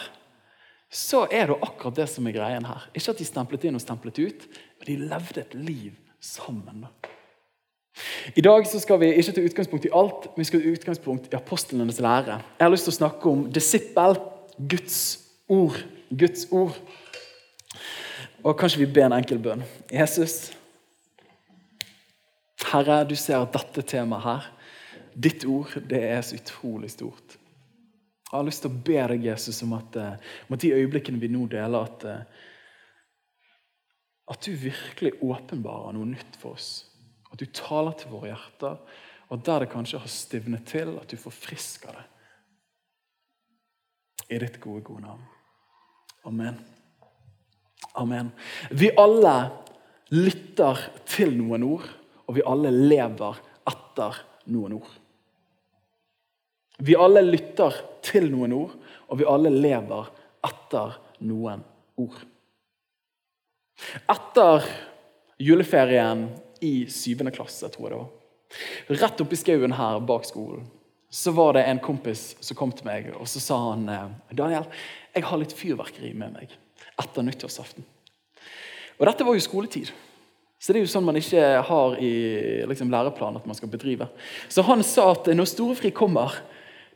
så 0.91 1.25
er 1.31 1.49
det 1.49 1.57
akkurat 1.61 1.97
det 1.97 2.07
som 2.09 2.27
er 2.27 2.35
greien 2.35 2.65
her. 2.65 2.87
Ikke 2.93 3.11
at 3.11 3.19
de 3.19 3.27
stemplet 3.27 3.65
inn 3.65 3.75
og 3.75 3.83
stemplet 3.83 4.19
ut, 4.21 4.45
men 4.79 4.87
de 4.87 4.97
levde 5.09 5.41
et 5.41 5.55
liv 5.57 5.91
sammen. 6.23 6.85
I 8.35 8.43
dag 8.43 8.67
så 8.67 8.79
skal 8.79 8.99
vi 8.99 9.13
ikke 9.15 9.33
ta 9.35 9.43
utgangspunkt 9.45 9.87
i 9.87 9.93
alt, 9.95 10.29
men 10.31 10.43
vi 10.43 10.47
skal 10.49 10.61
ta 10.61 10.73
utgangspunkt 10.75 11.27
i 11.31 11.37
apostlenes 11.37 11.99
lære. 12.03 12.39
Jeg 12.59 12.65
har 12.65 12.73
lyst 12.73 12.87
til 12.89 12.95
å 12.95 12.99
snakke 12.99 13.31
om 13.31 13.45
disippel, 13.55 14.19
Guds 14.55 14.99
ord. 15.51 15.79
Guds 16.11 16.45
ord. 16.51 16.75
Og 18.43 18.57
kanskje 18.59 18.83
vi 18.83 18.91
ber 18.93 19.07
en 19.07 19.17
enkel 19.17 19.39
bønn. 19.41 19.63
Jesus, 19.91 20.53
Herre, 22.65 23.03
du 23.07 23.15
ser 23.17 23.41
at 23.41 23.55
dette 23.55 23.83
temaet 23.95 24.25
her, 24.25 24.51
ditt 25.15 25.45
ord, 25.47 25.71
det 25.89 26.01
er 26.03 26.21
så 26.25 26.38
utrolig 26.38 26.91
stort. 26.91 27.39
Jeg 28.25 28.39
har 28.39 28.48
lyst 28.48 28.63
til 28.66 28.72
å 28.74 28.83
be 28.88 28.98
deg, 29.12 29.25
Jesus, 29.30 29.62
om 29.63 29.75
at, 29.77 29.95
eh, 30.01 30.18
om 30.48 30.56
at 30.57 30.63
de 30.63 30.74
øyeblikkene 30.74 31.22
vi 31.22 31.30
nå 31.30 31.45
deler, 31.48 31.86
at, 31.86 32.06
eh, 32.10 32.24
at 34.33 34.42
du 34.42 34.51
virkelig 34.57 35.13
åpenbarer 35.22 35.94
noe 35.94 36.10
nytt 36.10 36.36
for 36.42 36.57
oss. 36.57 36.89
At 37.31 37.39
du 37.39 37.45
taler 37.45 37.94
til 37.94 38.10
våre 38.10 38.33
hjerter, 38.33 38.80
og 39.30 39.44
der 39.45 39.60
det 39.60 39.69
kanskje 39.69 40.00
har 40.00 40.07
stivnet 40.07 40.66
til, 40.66 40.98
at 40.98 41.07
du 41.07 41.18
forfrisker 41.18 41.94
det. 41.94 42.06
I 44.30 44.39
ditt 44.42 44.60
gode, 44.60 44.81
gode 44.81 45.01
navn. 45.06 45.22
Amen. 46.25 46.57
Amen. 47.95 48.31
Vi 48.72 48.89
alle 48.98 49.51
lytter 50.10 50.80
til 51.06 51.38
noen 51.38 51.63
ord, 51.63 51.86
og 52.25 52.36
vi 52.36 52.45
alle 52.45 52.72
lever 52.74 53.38
etter 53.69 54.18
noen 54.50 54.80
ord. 54.80 55.04
Vi 56.77 56.95
alle 57.00 57.24
lytter 57.24 57.75
til 58.06 58.27
noen 58.31 58.54
ord, 58.56 58.74
og 59.07 59.19
vi 59.19 59.27
alle 59.30 59.51
lever 59.54 60.10
etter 60.45 60.98
noen 61.25 61.63
ord. 62.01 62.18
Etter 64.12 64.66
juleferien 65.42 66.27
i 66.63 66.86
syvende 66.92 67.33
klasse, 67.36 67.69
tror 67.72 67.88
jeg 67.88 67.94
det 67.94 68.01
var, 68.01 68.13
rett 69.01 69.22
oppi 69.24 69.39
skauen 69.39 69.75
her 69.75 70.00
bak 70.07 70.27
skolen, 70.27 70.66
så 71.12 71.31
var 71.36 71.56
det 71.56 71.66
en 71.69 71.80
kompis 71.83 72.33
som 72.44 72.57
kom 72.60 72.72
til 72.75 72.88
meg 72.88 73.12
og 73.16 73.27
så 73.30 73.42
sa 73.44 73.57
han, 73.69 73.88
eh, 73.89 74.36
Daniel, 74.36 74.66
jeg 75.16 75.24
har 75.24 75.39
litt 75.39 75.54
fyrverkeri 75.56 76.12
med 76.13 76.33
meg 76.36 76.56
etter 77.00 77.24
nyttårsaften. 77.24 77.86
Og 79.00 79.07
Dette 79.07 79.27
var 79.27 79.36
jo 79.36 79.44
skoletid. 79.44 79.92
Så 80.60 80.74
det 80.74 80.80
er 80.80 80.86
jo 80.86 80.92
sånn 80.92 81.06
man 81.06 81.19
ikke 81.19 81.42
har 81.68 81.95
i 82.01 82.12
liksom, 82.68 82.92
læreplanen 82.92 83.42
at 83.42 83.48
man 83.48 83.57
skal 83.57 83.72
bedrive. 83.72 84.07
Så 84.50 84.63
han 84.66 84.83
sa 84.88 85.12
at 85.12 85.27
når 85.36 85.50
storefri 85.51 85.92
kommer, 85.95 86.33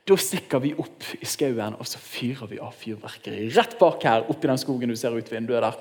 da 0.10 0.18
stikker 0.18 0.62
vi 0.64 0.74
opp 0.80 1.06
i 1.20 1.28
skauen 1.28 1.76
og 1.78 1.88
så 1.88 2.02
fyrer 2.02 2.50
vi 2.50 2.60
av 2.64 2.74
fyrverkeri. 2.78 3.48
Rett 3.54 3.76
bak 3.80 4.06
her, 4.08 4.26
oppi 4.32 4.50
den 4.50 4.62
skogen 4.62 4.90
du 4.90 4.98
ser 4.98 5.14
ut 5.14 5.30
vinduet 5.32 5.62
der. 5.68 5.78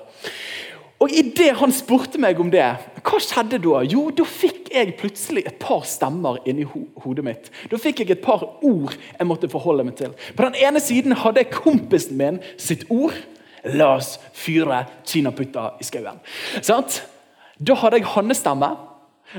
Og 0.99 1.13
Idet 1.15 1.53
han 1.61 1.71
spurte 1.71 2.19
meg 2.19 2.39
om 2.43 2.49
det, 2.51 2.65
hva 3.07 3.19
skjedde 3.23 3.61
da? 3.63 3.79
Jo, 3.87 4.09
da 4.11 4.25
fikk 4.27 4.67
jeg 4.75 4.97
plutselig 4.99 5.45
et 5.47 5.55
par 5.61 5.85
stemmer 5.87 6.41
inni 6.49 6.65
ho 6.67 6.83
hodet 7.05 7.23
mitt. 7.25 7.47
Da 7.71 7.79
fikk 7.79 8.03
jeg 8.03 8.17
et 8.17 8.23
par 8.25 8.43
ord 8.43 8.97
jeg 8.97 9.27
måtte 9.27 9.49
forholde 9.51 9.87
meg 9.87 9.95
til. 10.01 10.11
På 10.35 10.43
den 10.45 10.59
ene 10.59 10.83
siden 10.83 11.15
hadde 11.21 11.45
jeg 11.45 11.55
kompisen 11.55 12.19
min 12.19 12.41
sitt 12.59 12.83
ord. 12.91 13.15
La 13.63 13.93
oss 13.95 14.17
fyre 14.35 14.83
kinaputter 15.07 15.79
i 15.79 15.87
skauen. 15.87 16.19
Da 16.59 17.79
hadde 17.79 17.99
jeg 18.01 18.11
hans 18.13 18.43
stemme. 18.43 18.73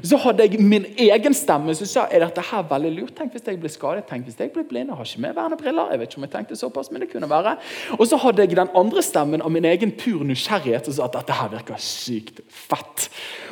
Så 0.05 0.19
hadde 0.23 0.45
jeg 0.47 0.63
min 0.63 0.85
egen 1.03 1.35
stemme 1.35 1.75
som 1.75 1.89
sa 1.89 2.05
er 2.15 2.23
dette 2.23 2.43
her 2.47 2.63
veldig 2.71 2.91
lurt. 2.95 3.15
Tenk 3.19 3.35
hvis 3.35 3.47
jeg 3.47 3.59
blir 3.59 3.73
skadet, 3.73 4.05
tenk 4.07 4.29
hvis 4.29 4.39
jeg 4.39 4.53
blir 4.55 4.67
blind 4.69 4.93
og 4.95 5.01
har 5.01 5.09
ikke 5.09 5.23
med 5.25 5.35
vernebriller. 5.35 5.91
jeg 5.91 5.99
vet 6.01 6.13
ikke 6.13 6.21
om 6.21 6.27
jeg 6.29 6.33
tenkte 6.37 6.59
såpass, 6.59 6.91
men 6.93 7.03
det 7.03 7.11
kunne 7.11 7.31
være. 7.31 7.57
Og 7.99 8.07
så 8.07 8.19
hadde 8.23 8.45
jeg 8.45 8.55
den 8.55 8.71
andre 8.79 9.03
stemmen 9.03 9.43
av 9.43 9.51
min 9.51 9.67
egen 9.67 9.91
pur 9.99 10.23
nysgjerrighet 10.27 10.87
som 10.87 10.95
sa 10.95 11.09
at 11.09 11.19
dette 11.19 11.39
her 11.41 11.51
virker 11.57 11.81
sykt 11.83 12.39
fett. 12.47 13.09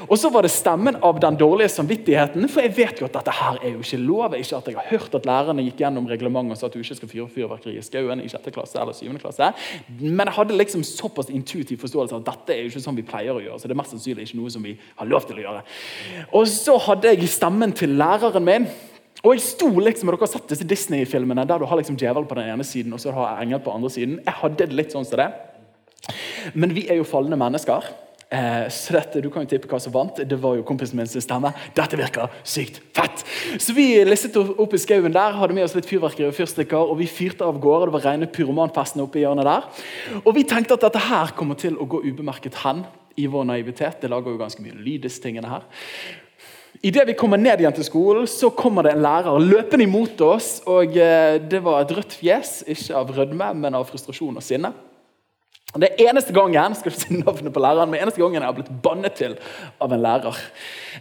Og 0.07 0.15
så 0.19 0.31
var 0.31 0.47
det 0.47 0.53
stemmen 0.55 1.01
av 1.03 1.19
den 1.21 1.41
dårlige 1.41 1.73
samvittigheten, 1.75 2.47
for 2.49 2.63
jeg 2.63 2.77
vet 2.77 3.03
jo 3.03 3.09
at 3.09 3.19
dette 3.19 3.35
her 3.35 3.59
er 3.59 3.75
jo 3.75 3.83
ikke 3.83 4.01
lov. 4.05 4.39
Ikke 4.39 4.61
at 4.61 4.71
jeg 4.71 4.79
har 4.79 4.89
hørt 4.93 5.19
at 5.19 5.27
lærerne 5.27 5.67
gikk 5.67 5.83
gjennom 5.83 6.07
reglementet 6.07 6.55
og 6.55 6.61
sa 6.61 6.71
at 6.71 6.79
du 6.79 6.83
ikke 6.85 7.01
skal 7.01 7.13
fyre 7.13 7.29
fyrverkeri 7.35 7.75
i 7.81 7.83
skauen 7.83 8.23
i 8.23 8.31
6. 8.31 8.47
klasse 8.55 8.79
eller 8.79 8.95
7. 8.95 9.11
klasse. 9.19 9.51
Men 9.99 10.27
jeg 10.29 10.37
hadde 10.39 10.61
liksom 10.61 10.87
såpass 10.87 11.35
intuitiv 11.35 11.83
forståelse 11.83 12.23
at 12.23 12.31
dette 12.31 12.55
er 12.55 12.63
jo 12.63 12.71
ikke 12.71 12.85
sånn 12.87 12.99
vi 12.99 13.07
pleier 13.11 13.35
å 13.35 13.43
gjøre. 13.43 13.59
så 13.59 13.67
det 13.67 13.75
er 13.75 13.83
mest 13.83 13.97
sannsynlig 13.97 14.29
ikke 14.29 14.39
noe 14.39 14.55
som 14.55 14.63
vi 14.63 14.79
har 14.79 15.11
lov 15.11 15.27
til 15.27 15.41
å 15.41 15.45
gjøre. 15.49 15.65
Og 16.33 16.49
så 16.51 16.77
hadde 16.89 17.15
jeg 17.15 17.31
stemmen 17.33 17.73
til 17.73 17.97
læreren 17.99 18.45
min. 18.45 18.67
Og 19.25 19.35
jeg 19.35 19.43
sto 19.43 19.69
liksom, 19.83 20.09
og 20.09 20.15
Dere 20.15 20.27
har 20.27 20.31
sett 20.31 20.51
disse 20.53 20.67
Disney-filmene 20.69 21.47
der 21.49 21.59
du 21.59 21.67
har 21.67 21.81
liksom 21.81 21.97
djevel 21.99 22.27
på 22.29 22.37
den 22.39 22.53
ene 22.53 22.67
siden 22.67 22.93
og 22.95 23.01
så 23.03 23.15
har 23.17 23.41
engel 23.43 23.59
på 23.61 23.73
den 23.73 23.81
andre 23.81 23.91
siden. 23.91 24.19
Jeg 24.25 24.37
hadde 24.43 24.61
det 24.61 24.77
litt 24.77 24.95
sånn 24.95 25.09
som 25.09 25.19
det. 25.19 25.33
Men 26.55 26.75
vi 26.77 26.87
er 26.89 27.01
jo 27.01 27.09
falne 27.09 27.37
mennesker. 27.39 27.89
Eh, 28.31 28.69
så 28.69 28.93
dette, 28.93 29.23
Du 29.25 29.31
kan 29.33 29.43
jo 29.43 29.49
tippe 29.49 29.71
hva 29.71 29.81
som 29.81 29.93
vant. 29.93 30.21
Det 30.21 30.39
var 30.39 30.59
jo 30.59 30.63
kompisen 30.63 30.97
min 30.97 31.09
sin 31.09 31.25
stemme. 31.25 31.51
Dette 31.75 31.97
virker 31.97 32.29
sykt 32.45 32.83
fett! 32.95 33.25
Så 33.59 33.73
vi 33.73 34.05
listet 34.05 34.37
opp 34.37 34.75
i 34.75 34.79
skauen 34.79 35.13
der, 35.15 35.33
hadde 35.33 35.57
med 35.57 35.65
oss 35.65 35.75
litt 35.75 35.89
fyrverkeri 35.89 36.29
og 36.29 36.37
fyrstikker, 36.37 36.93
og 36.93 36.99
vi 37.01 37.09
fyrte 37.09 37.49
av 37.49 37.59
gårde. 37.59 37.89
Det 37.89 37.97
var 37.97 38.07
rene 38.13 38.29
pyromanfestene 38.29 39.07
oppe 39.07 39.19
i 39.19 39.25
hjørnet 39.25 39.49
der. 39.49 39.67
Og 40.25 40.35
vi 40.37 40.45
tenkte 40.45 40.77
at 40.77 40.85
dette 40.85 41.07
her 41.09 41.33
kommer 41.39 41.57
til 41.59 41.81
å 41.81 41.89
gå 41.89 42.05
ubemerket 42.05 42.61
hen 42.67 42.85
i 43.19 43.27
vår 43.31 43.47
naivitet. 43.51 44.01
Det 44.03 44.11
lager 44.11 44.33
jo 44.33 44.41
ganske 44.41 44.63
mye 44.65 44.79
lyd, 44.79 45.03
disse 45.05 45.23
tingene 45.23 45.51
her. 45.51 45.67
Idet 46.79 47.09
vi 47.09 47.17
kommer 47.19 47.41
ned 47.41 47.59
igjen 47.59 47.75
til 47.75 47.87
skolen, 47.87 48.27
så 48.31 48.53
kommer 48.55 48.87
det 48.87 48.93
en 48.95 49.03
lærer 49.03 49.41
løpende 49.43 49.87
imot 49.89 50.21
oss. 50.23 50.61
og 50.71 50.95
eh, 50.95 51.41
Det 51.43 51.59
var 51.65 51.83
et 51.83 51.95
rødt 51.97 52.15
fjes, 52.21 52.61
ikke 52.71 53.01
av 53.01 53.11
rødme, 53.17 53.49
men 53.59 53.75
av 53.75 53.89
frustrasjon 53.89 54.39
og 54.39 54.45
sinne. 54.45 54.71
Det 55.79 55.91
eneste 56.01 56.33
gangen 56.33 56.77
skal 56.79 56.95
si 56.95 57.19
navnet 57.19 57.53
på 57.53 57.61
læreren, 57.61 57.91
men 57.91 58.05
eneste 58.05 58.23
gangen 58.23 58.41
jeg 58.41 58.47
har 58.47 58.57
blitt 58.57 58.71
bannet 58.85 59.19
til 59.19 59.35
av 59.83 59.93
en 59.93 60.05
lærer. 60.05 60.39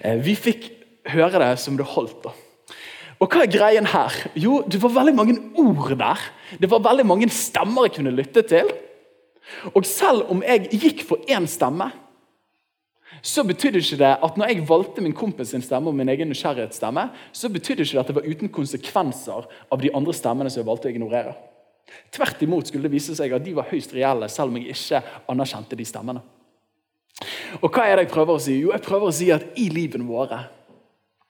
Eh, 0.01 0.17
vi 0.23 0.33
fikk 0.35 0.71
høre 1.13 1.43
det 1.43 1.53
som 1.61 1.77
det 1.77 1.87
holdt. 1.93 2.25
da. 2.25 2.33
Og 3.17 3.29
hva 3.31 3.45
er 3.45 3.53
greien 3.53 3.87
her? 3.89 4.17
Jo, 4.37 4.59
det 4.65 4.81
var 4.81 4.93
veldig 4.97 5.13
mange 5.17 5.37
ord 5.57 5.93
der. 5.97 6.25
Det 6.57 6.69
var 6.69 6.83
veldig 6.85 7.05
mange 7.07 7.29
stemmer 7.33 7.87
jeg 7.87 7.97
kunne 7.97 8.17
lytte 8.17 8.43
til. 8.49 8.69
Og 9.73 9.85
selv 9.87 10.27
om 10.33 10.43
jeg 10.45 10.67
gikk 10.73 11.05
for 11.07 11.23
én 11.29 11.47
stemme, 11.49 11.89
så 13.27 13.43
betydde 13.43 13.81
ikke 13.83 13.99
det 13.99 14.13
at 14.23 14.37
når 14.39 14.51
jeg 14.53 14.65
valgte 14.69 15.03
min 15.03 15.15
kompis 15.15 15.51
sin 15.51 15.63
stemme 15.65 15.91
og 15.91 15.97
min 15.97 16.07
egen 16.13 16.29
nysgjerrighetsstemme, 16.31 17.09
så 17.35 17.51
betydde 17.51 17.83
ikke 17.83 17.97
det 17.97 18.03
at 18.03 18.11
det 18.11 18.15
var 18.15 18.29
uten 18.31 18.51
konsekvenser 18.55 19.47
av 19.71 19.83
de 19.83 19.91
andre 19.95 20.15
stemmene 20.15 20.51
som 20.53 20.61
jeg 20.61 20.69
valgte 20.69 20.87
å 20.87 20.93
ignorere. 20.93 21.35
Tvert 22.15 22.41
imot 22.43 22.69
skulle 22.69 22.87
det 22.87 22.95
vise 22.95 23.15
seg 23.15 23.35
at 23.35 23.43
de 23.43 23.55
var 23.57 23.67
høyst 23.67 23.93
reelle, 23.95 24.29
selv 24.31 24.51
om 24.51 24.59
jeg 24.59 24.75
ikke 24.75 25.03
anerkjente 25.31 25.79
de 25.79 25.87
stemmene. 25.87 26.23
Og 27.59 27.71
hva 27.71 27.87
er 27.87 27.97
det 27.97 28.07
jeg 28.07 28.13
prøver 28.13 28.37
å 28.37 28.43
si? 28.43 28.59
Jo, 28.61 28.71
jeg 28.75 28.85
prøver 28.85 29.09
å 29.09 29.17
si 29.19 29.31
at 29.33 29.49
i 29.59 29.67
livene 29.73 30.07
våre 30.07 30.45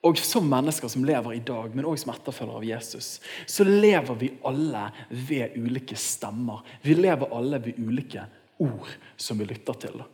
og 0.05 0.19
som 0.21 0.45
mennesker 0.47 0.91
som 0.91 1.03
lever 1.03 1.33
i 1.35 1.43
dag, 1.43 1.73
men 1.75 1.87
også 1.89 2.05
som 2.05 2.11
etterfølgere 2.13 2.59
av 2.59 2.65
Jesus, 2.67 3.07
så 3.49 3.65
lever 3.65 4.19
vi 4.19 4.29
alle 4.47 4.83
ved 5.09 5.57
ulike 5.57 5.97
stemmer. 5.99 6.61
Vi 6.85 6.93
lever 6.95 7.33
alle 7.33 7.59
ved 7.65 7.79
ulike 7.81 8.27
ord 8.63 8.93
som 9.19 9.41
vi 9.41 9.49
lytter 9.49 9.81
til. 9.87 10.05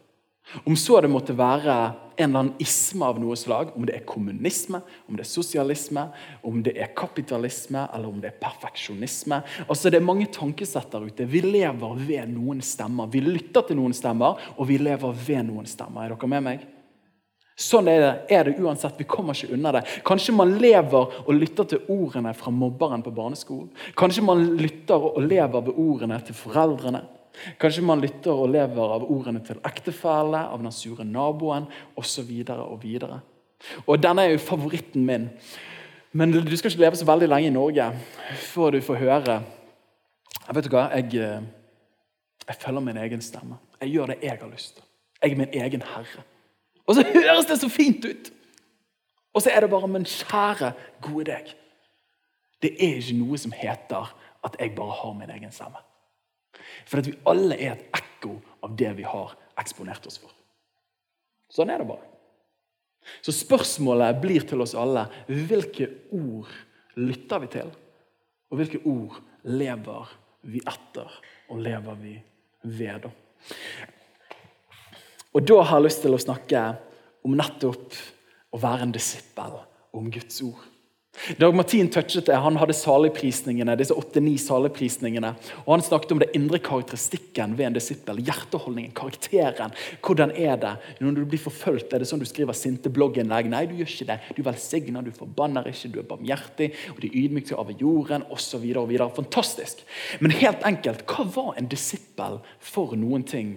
Om 0.64 0.76
så 0.78 1.00
det 1.02 1.10
måtte 1.12 1.36
være 1.38 1.76
en 2.16 2.30
eller 2.30 2.40
annen 2.40 2.62
isme 2.62 3.08
av 3.08 3.18
noe 3.22 3.36
slag, 3.40 3.72
om 3.78 3.88
det 3.88 3.96
er 3.98 4.04
kommunisme, 4.06 4.84
om 5.10 5.18
det 5.18 5.24
er 5.24 5.30
sosialisme, 5.32 6.04
om 6.46 6.60
det 6.66 6.76
er 6.78 6.92
kapitalisme 6.94 7.88
eller 7.88 8.12
om 8.12 8.20
det 8.22 8.30
er 8.30 8.38
perfeksjonisme 8.42 9.40
Altså 9.66 9.90
Det 9.90 9.98
er 9.98 10.06
mange 10.06 10.28
tankesett 10.34 10.92
der 10.92 11.08
ute. 11.08 11.26
Vi 11.26 11.42
lever 11.42 11.98
ved 11.98 12.30
noen 12.36 12.62
stemmer. 12.62 13.10
Vi 13.10 13.24
lytter 13.24 13.66
til 13.68 13.80
noen 13.80 13.96
stemmer, 13.98 14.38
og 14.58 14.70
vi 14.70 14.78
lever 14.78 15.16
ved 15.26 15.48
noen 15.50 15.66
stemmer. 15.70 16.06
Er 16.06 16.14
dere 16.14 16.30
med 16.30 16.46
meg? 16.46 16.68
Sånn 17.54 17.88
er 17.90 18.00
det, 18.02 18.14
er 18.34 18.48
det 18.48 18.56
uansett. 18.62 18.98
Vi 18.98 19.06
kommer 19.10 19.38
ikke 19.38 19.54
unna 19.54 19.76
det. 19.76 19.84
Kanskje 20.06 20.34
man 20.34 20.56
lever 20.62 21.20
og 21.24 21.34
lytter 21.38 21.68
til 21.70 21.84
ordene 21.94 22.34
fra 22.38 22.54
mobberen 22.54 23.04
på 23.06 23.14
barneskolen. 23.14 23.70
Kanskje 23.98 24.26
man 24.26 24.42
lytter 24.58 25.10
og 25.12 25.22
lever 25.22 25.62
ved 25.62 25.78
ordene 25.78 26.18
til 26.26 26.38
foreldrene. 26.38 27.04
Kanskje 27.60 27.84
man 27.86 28.02
lytter 28.02 28.32
og 28.32 28.52
lever 28.54 28.96
av 28.98 29.06
ordene 29.10 29.42
til 29.46 29.62
ektefelle, 29.66 30.46
av 30.54 30.62
den 30.62 30.72
sure 30.72 31.06
naboen 31.08 31.66
osv. 32.00 32.30
Og, 32.46 32.86
og, 32.86 33.20
og 33.88 34.04
denne 34.04 34.28
er 34.28 34.36
jo 34.36 34.44
favoritten 34.44 35.06
min. 35.08 35.30
Men 36.14 36.32
du 36.32 36.56
skal 36.58 36.70
ikke 36.70 36.86
leve 36.86 37.00
så 37.00 37.10
veldig 37.10 37.30
lenge 37.32 37.50
i 37.50 37.56
Norge 37.56 37.90
før 38.52 38.76
du 38.76 38.84
får 38.86 39.02
høre 39.02 39.42
jeg 40.48 40.56
vet 40.56 40.66
du 40.68 40.74
hva, 40.74 40.88
jeg, 40.92 41.22
eh, 41.24 41.44
jeg 42.48 42.56
følger 42.60 42.84
min 42.84 42.98
egen 42.98 43.22
stemme. 43.24 43.58
Jeg 43.82 43.94
gjør 43.94 44.12
det 44.12 44.18
jeg 44.24 44.38
har 44.42 44.50
lyst 44.52 44.76
til. 44.76 44.84
Jeg 45.22 45.32
er 45.32 45.40
min 45.40 45.54
egen 45.54 45.82
herre. 45.82 46.24
Og 46.88 46.96
så 46.96 47.06
høres 47.14 47.48
det 47.48 47.60
så 47.60 47.70
fint 47.72 48.06
ut! 48.06 48.32
Og 49.34 49.42
så 49.42 49.50
er 49.50 49.60
det 49.64 49.70
bare 49.70 49.88
Men 49.88 50.06
kjære, 50.06 50.74
gode 51.02 51.26
deg. 51.32 51.56
Det 52.62 52.76
er 52.80 53.00
ikke 53.00 53.18
noe 53.18 53.38
som 53.38 53.52
heter 53.56 54.12
at 54.44 54.56
jeg 54.60 54.76
bare 54.76 54.92
har 54.92 55.14
min 55.14 55.30
egen 55.30 55.52
stemme. 55.52 55.80
For 56.86 57.02
at 57.02 57.10
vi 57.10 57.16
alle 57.30 57.58
er 57.58 57.76
et 57.76 58.00
ekko 58.00 58.38
av 58.64 58.76
det 58.80 58.92
vi 58.98 59.06
har 59.08 59.36
eksponert 59.60 60.06
oss 60.10 60.20
for. 60.22 60.34
Sånn 61.54 61.70
er 61.70 61.82
det 61.82 61.90
bare. 61.90 62.10
Så 63.22 63.34
spørsmålet 63.36 64.22
blir 64.24 64.46
til 64.48 64.64
oss 64.64 64.76
alle 64.80 65.06
hvilke 65.28 65.90
ord 66.16 66.52
lytter 67.00 67.44
vi 67.44 67.52
til? 67.58 67.72
Og 68.52 68.60
hvilke 68.60 68.82
ord 68.88 69.18
lever 69.50 70.12
vi 70.48 70.62
etter, 70.62 71.10
og 71.50 71.62
lever 71.64 72.00
vi 72.00 72.14
ved? 72.80 73.08
Og 75.34 75.48
da 75.50 75.62
har 75.66 75.80
jeg 75.80 75.88
lyst 75.88 76.04
til 76.06 76.16
å 76.16 76.22
snakke 76.22 76.64
om 77.26 77.36
nettopp 77.40 77.98
å 78.54 78.60
være 78.62 78.88
en 78.88 78.94
disippel, 78.94 79.58
om 79.94 80.10
Guds 80.14 80.40
ord. 80.46 80.62
Dag 81.38 81.56
Martin 81.56 81.90
touchet 81.90 82.26
det. 82.26 82.36
Han 82.36 82.58
hadde 82.58 82.74
saligprisningene, 82.74 83.76
disse 83.78 83.96
åtte-ni 83.96 84.34
saligprisningene. 84.42 85.30
Og 85.64 85.70
han 85.76 85.84
snakket 85.86 86.12
om 86.12 86.20
det 86.20 86.32
indre 86.36 86.60
karakteristikken 86.60 87.54
ved 87.58 87.68
en 87.68 87.78
disippel. 87.78 88.20
Hjerteholdningen, 88.26 88.92
karakteren. 88.98 89.76
Hvordan 90.04 90.34
er 90.36 90.58
det 90.60 90.74
når 91.00 91.20
du 91.20 91.24
blir 91.30 91.44
forfulgt? 91.44 91.94
Er 91.94 92.02
det 92.02 92.10
sånn 92.10 92.24
du 92.24 92.28
skriver 92.28 92.58
sinte 92.58 92.92
blogginnlegg? 92.92 93.48
Nei, 93.54 93.64
du 93.70 93.78
gjør 93.78 93.94
ikke 93.94 94.10
det. 94.10 94.18
Du 94.36 94.42
velsigner, 94.44 95.06
du 95.06 95.14
forbanner 95.16 95.70
ikke, 95.70 95.94
du 95.94 96.02
er 96.02 96.10
barmhjertig, 96.10 96.72
og 96.92 97.00
du 97.00 97.08
er 97.08 97.22
ydmyk 97.22 97.54
over 97.56 97.78
jorden 97.80 98.28
osv. 98.34 98.66
Fantastisk. 99.16 99.86
Men 100.20 100.36
helt 100.42 100.66
enkelt, 100.68 101.06
hva 101.08 101.30
var 101.38 101.56
en 101.62 101.72
disippel 101.72 102.42
for 102.60 102.98
noen 103.00 103.24
ting 103.24 103.56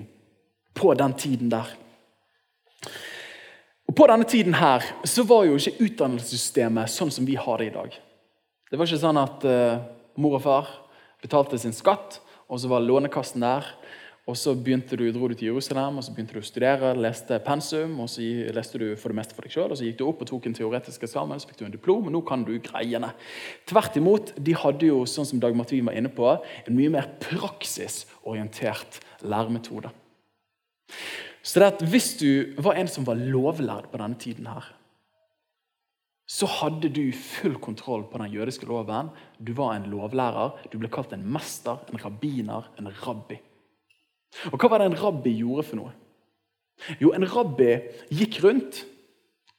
på 0.76 0.92
den 0.94 1.18
tiden 1.18 1.50
der? 1.56 1.72
På 3.96 4.04
denne 4.10 4.26
tiden 4.28 4.54
her 4.54 4.84
så 5.08 5.22
var 5.24 5.46
jo 5.46 5.54
ikke 5.56 5.86
utdannelsessystemet 5.86 6.90
sånn 6.92 7.12
som 7.14 7.24
vi 7.24 7.38
har 7.40 7.62
det 7.62 7.70
i 7.70 7.72
dag. 7.72 7.94
Det 8.68 8.76
var 8.76 8.88
ikke 8.88 9.00
sånn 9.00 9.20
at 9.20 9.46
uh, 9.48 9.78
mor 10.20 10.36
og 10.36 10.42
far 10.44 10.72
betalte 11.22 11.56
sin 11.56 11.72
skatt, 11.72 12.18
og 12.44 12.60
så 12.60 12.68
var 12.68 12.84
lånekassen 12.84 13.40
der. 13.40 13.70
Og 14.26 14.36
så 14.36 14.52
begynte 14.58 14.98
du, 14.98 15.04
dro 15.14 15.30
du 15.30 15.36
til 15.38 15.52
Jerusalem 15.52 16.00
og 16.00 16.04
så 16.04 16.12
begynte 16.12 16.34
du 16.34 16.42
å 16.42 16.44
studere, 16.44 16.90
leste 16.98 17.38
pensum. 17.46 17.94
og 18.02 18.10
Så 18.10 18.26
leste 18.52 18.80
du 18.82 18.86
for 18.98 19.14
det 19.14 19.20
meste 19.20 19.36
for 19.38 19.46
deg 19.46 19.54
selv, 19.54 19.72
og 19.72 19.80
så 19.80 19.86
gikk 19.86 20.00
du 20.00 20.04
opp 20.10 20.24
og 20.24 20.28
tok 20.28 20.48
en 20.50 20.56
teoretisk 20.58 21.06
eksamen. 21.06 21.40
Så 21.40 21.48
fikk 21.48 21.62
du 21.62 21.66
en 21.68 21.76
diplom, 21.76 22.10
og 22.10 22.12
nå 22.12 22.24
kan 22.26 22.44
du 22.44 22.56
greiene. 22.60 23.14
Tvert 23.70 23.96
imot, 23.96 24.34
de 24.36 24.58
hadde 24.60 24.90
jo 24.90 25.04
sånn 25.08 25.30
som 25.30 25.40
Dag 25.40 25.56
Martin 25.56 25.88
var 25.88 25.96
inne 25.96 26.10
på, 26.12 26.34
en 26.66 26.76
mye 26.76 26.92
mer 26.98 27.08
praksisorientert 27.22 29.00
læremetode. 29.24 29.94
Så 31.46 31.62
det 31.62 31.68
at 31.68 31.84
Hvis 31.86 32.16
du 32.18 32.58
var 32.58 32.74
en 32.74 32.90
som 32.90 33.06
var 33.06 33.14
lovlærd 33.14 33.90
på 33.92 34.00
denne 34.00 34.18
tiden, 34.18 34.48
her, 34.50 34.66
så 36.26 36.46
hadde 36.50 36.90
du 36.90 37.12
full 37.14 37.54
kontroll 37.62 38.02
på 38.10 38.18
den 38.18 38.32
jødiske 38.34 38.66
loven. 38.66 39.12
Du 39.38 39.52
var 39.54 39.76
en 39.76 39.86
lovlærer. 39.86 40.56
Du 40.72 40.78
ble 40.78 40.90
kalt 40.90 41.12
en 41.14 41.22
mester, 41.22 41.78
en 41.86 42.02
rabbiner, 42.02 42.66
en 42.78 42.90
rabbi. 42.90 43.38
Og 44.50 44.58
Hva 44.58 44.70
var 44.72 44.82
det 44.82 44.90
en 44.90 44.98
rabbi 44.98 45.36
gjorde 45.38 45.68
for 45.68 45.78
noe? 45.78 45.92
Jo, 47.00 47.12
En 47.14 47.24
rabbi 47.24 47.78
gikk 48.10 48.42
rundt, 48.44 48.82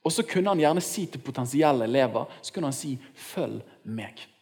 og 0.04 0.12
så 0.12 0.24
kunne 0.28 0.52
han 0.52 0.60
gjerne 0.60 0.84
si 0.84 1.08
til 1.08 1.24
potensielle 1.24 1.88
elever 1.88 2.28
så 2.42 2.54
kunne 2.54 2.68
han 2.70 2.74
si 2.74 2.98
'følg 3.16 3.62
meg'. 3.86 4.37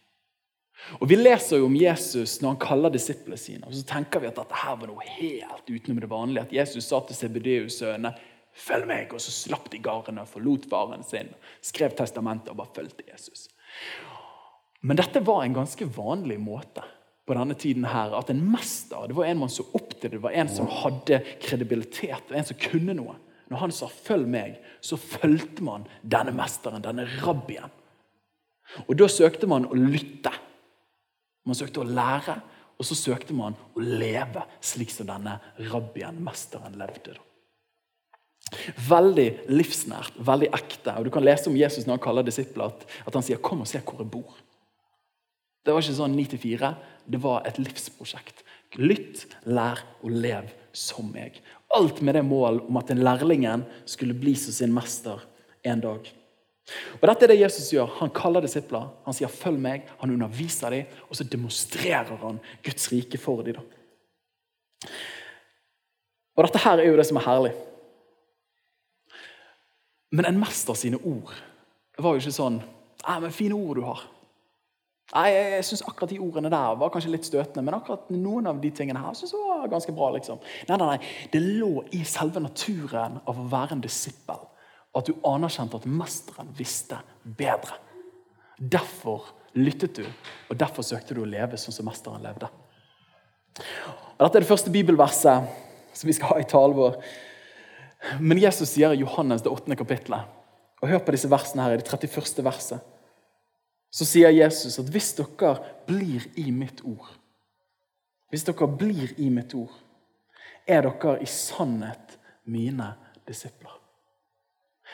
Og 1.00 1.10
Vi 1.10 1.18
leser 1.18 1.60
jo 1.60 1.68
om 1.70 1.76
Jesus 1.76 2.40
når 2.42 2.56
han 2.56 2.62
kaller 2.62 2.94
disiplene 2.94 3.38
sine. 3.40 3.66
og 3.66 3.74
Så 3.74 3.86
tenker 3.88 4.22
vi 4.22 4.30
at 4.30 4.38
dette 4.38 4.62
her 4.62 4.78
var 4.80 4.92
noe 4.92 5.10
helt 5.18 5.70
utenom 5.70 6.02
det 6.04 6.12
vanlige. 6.12 6.46
At 6.46 6.54
Jesus 6.54 6.90
sa 6.90 7.00
til 7.02 7.18
Sebedeus-sønnene 7.18 8.14
følg 8.56 8.88
meg, 8.88 9.14
og 9.14 9.20
så 9.24 9.34
slapp 9.34 9.70
de 9.72 9.82
garene 9.84 10.24
og 10.24 10.32
forlot 10.32 10.68
faren 10.72 11.04
sin. 11.04 11.34
Skrev 11.66 11.96
testamentet 11.98 12.54
og 12.54 12.60
bare 12.62 12.76
fulgte 12.78 13.08
Jesus. 13.10 13.50
Men 14.86 15.00
dette 15.00 15.24
var 15.26 15.44
en 15.44 15.58
ganske 15.58 15.88
vanlig 15.96 16.38
måte 16.40 16.86
på 17.26 17.34
denne 17.34 17.56
tiden 17.58 17.88
her, 17.90 18.14
at 18.14 18.30
en 18.30 18.44
mester 18.54 19.08
det 19.10 19.16
var 19.18 19.26
en 19.26 19.40
man 19.42 19.50
så 19.52 19.66
opp 19.74 19.96
til, 19.98 20.12
det 20.14 20.22
var 20.22 20.36
en 20.38 20.52
som 20.52 20.70
hadde 20.70 21.24
kredibilitet, 21.42 22.30
en 22.30 22.46
som 22.46 22.60
kunne 22.62 22.94
noe. 22.98 23.16
Når 23.50 23.62
han 23.62 23.72
sa 23.72 23.88
'følg 23.88 24.28
meg', 24.28 24.62
så 24.82 24.98
fulgte 24.98 25.64
man 25.64 25.88
denne 26.02 26.32
mesteren, 26.32 26.82
denne 26.82 27.06
rabbien. 27.22 27.70
Og 28.88 28.98
Da 28.98 29.08
søkte 29.08 29.48
man 29.48 29.66
å 29.66 29.74
lytte. 29.74 30.32
Man 31.46 31.58
søkte 31.58 31.84
å 31.84 31.88
lære, 31.88 32.40
og 32.76 32.88
så 32.88 32.98
søkte 32.98 33.36
man 33.38 33.56
å 33.76 33.84
leve 33.84 34.44
slik 34.64 34.92
som 34.92 35.08
denne 35.08 35.38
rabbien, 35.72 36.18
mesteren, 36.24 36.76
levde. 36.80 37.16
Veldig 38.88 39.28
livsnært, 39.50 40.18
veldig 40.22 40.50
ekte. 40.54 40.98
Og 41.00 41.08
Du 41.08 41.12
kan 41.14 41.24
lese 41.24 41.50
om 41.50 41.58
Jesus 41.58 41.86
når 41.86 41.98
han 41.98 42.04
kaller 42.04 42.26
disipler, 42.26 42.74
at, 42.74 42.86
at 43.08 43.14
han 43.14 43.24
sier 43.24 43.38
'kom 43.38 43.62
og 43.62 43.68
se 43.68 43.80
hvor 43.80 44.00
jeg 44.00 44.12
bor'. 44.12 44.42
Det 45.66 45.74
var 45.74 45.82
ikke 45.82 45.98
sånn 45.98 46.16
9 46.16 46.26
til 46.30 46.40
4. 46.40 46.76
Det 47.10 47.22
var 47.22 47.42
et 47.46 47.58
livsprosjekt. 47.58 48.44
Lytt, 48.78 49.26
lær 49.46 49.82
og 50.04 50.12
lev 50.12 50.52
som 50.74 51.10
meg. 51.12 51.42
Alt 51.74 52.02
med 52.02 52.16
det 52.16 52.26
mål 52.26 52.62
om 52.68 52.78
at 52.78 52.88
den 52.88 53.02
lærlingen 53.02 53.66
skulle 53.86 54.14
bli 54.14 54.36
som 54.36 54.54
sin 54.54 54.74
mester 54.74 55.24
en 55.64 55.82
dag. 55.82 56.06
Og 57.02 57.04
Dette 57.06 57.28
er 57.28 57.32
det 57.34 57.40
Jesus 57.40 57.70
gjør. 57.74 57.92
Han 58.00 58.14
kaller 58.14 58.42
disipler. 58.42 58.88
Han 59.06 59.14
sier 59.14 59.28
'følg 59.28 59.60
meg'. 59.62 59.90
Han 60.00 60.12
underviser 60.12 60.70
dem, 60.70 60.86
og 61.10 61.16
så 61.16 61.24
demonstrerer 61.24 62.18
han 62.18 62.40
Guds 62.64 62.92
rike 62.92 63.18
for 63.18 63.42
dem. 63.42 63.56
Og 66.36 66.44
Dette 66.44 66.58
her 66.58 66.78
er 66.78 66.88
jo 66.88 66.98
det 66.98 67.06
som 67.06 67.18
er 67.18 67.22
herlig. 67.22 67.54
Men 70.12 70.26
en 70.26 70.40
mester 70.40 70.74
sine 70.74 70.98
ord 70.98 71.34
var 72.00 72.14
jo 72.14 72.20
ikke 72.20 72.32
sånn 72.32 72.64
'Nei, 73.08 73.20
men 73.20 73.32
fine 73.32 73.54
ord 73.54 73.76
du 73.76 73.82
har'. 73.82 74.08
Nei, 75.14 75.30
Jeg, 75.30 75.52
jeg 75.52 75.66
synes 75.66 75.82
akkurat 75.82 76.10
de 76.10 76.20
ordene 76.20 76.50
der 76.50 76.76
var 76.76 76.90
kanskje 76.90 77.12
litt 77.12 77.26
støtende, 77.26 77.62
men 77.62 77.74
akkurat 77.74 78.10
noen 78.10 78.48
av 78.48 78.62
de 78.62 78.72
tingene 78.72 79.00
her 79.00 79.14
synes 79.14 79.32
jeg 79.32 79.40
var 79.40 79.68
ganske 79.68 79.92
bra. 79.92 80.10
liksom. 80.12 80.40
Nei, 80.68 80.78
nei, 80.78 80.88
nei, 80.88 81.00
Det 81.34 81.42
lå 81.42 81.84
i 81.92 82.04
selve 82.04 82.40
naturen 82.40 83.20
av 83.28 83.38
å 83.38 83.50
være 83.50 83.72
en 83.72 83.82
disippel 83.82 84.40
at 84.96 85.10
du 85.10 85.18
anerkjente 85.28 85.80
at 85.80 85.88
mesteren 85.90 86.52
visste 86.56 87.00
bedre. 87.24 87.78
Derfor 88.58 89.28
lyttet 89.56 90.00
du, 90.00 90.06
og 90.50 90.60
derfor 90.60 90.86
søkte 90.88 91.16
du 91.16 91.24
å 91.24 91.30
leve 91.30 91.60
sånn 91.60 91.76
som 91.76 91.88
mesteren 91.88 92.24
levde. 92.24 92.48
Dette 93.56 94.32
er 94.32 94.44
det 94.44 94.50
første 94.50 94.72
bibelverset 94.72 95.96
som 95.96 96.10
vi 96.10 96.16
skal 96.16 96.34
ha 96.34 96.42
i 96.42 96.48
talen 96.48 96.76
vår. 96.78 96.98
Men 98.20 98.40
Jesus 98.40 98.74
sier 98.76 98.94
i 98.94 99.02
Johannes 99.02 99.44
det 99.44 99.52
åttende 99.52 99.80
kapittelet, 99.80 100.28
og 100.84 100.92
hør 100.92 101.02
på 101.04 101.16
disse 101.16 101.32
versene 101.32 101.64
her, 101.66 101.76
i 101.76 101.80
det 101.82 101.88
31. 101.88 102.44
verset, 102.46 102.84
så 103.96 104.08
sier 104.08 104.34
Jesus 104.36 104.76
at 104.82 104.92
hvis 104.92 105.14
dere 105.18 105.56
blir 105.88 106.26
i 106.36 106.50
mitt 106.52 106.84
ord 106.84 107.14
Hvis 108.34 108.44
dere 108.44 108.68
blir 108.68 109.14
i 109.22 109.30
mitt 109.32 109.54
ord, 109.56 109.72
er 110.68 110.82
dere 110.84 111.20
i 111.22 111.28
sannhet 111.30 112.18
mine 112.52 112.90
disipler. 113.28 113.78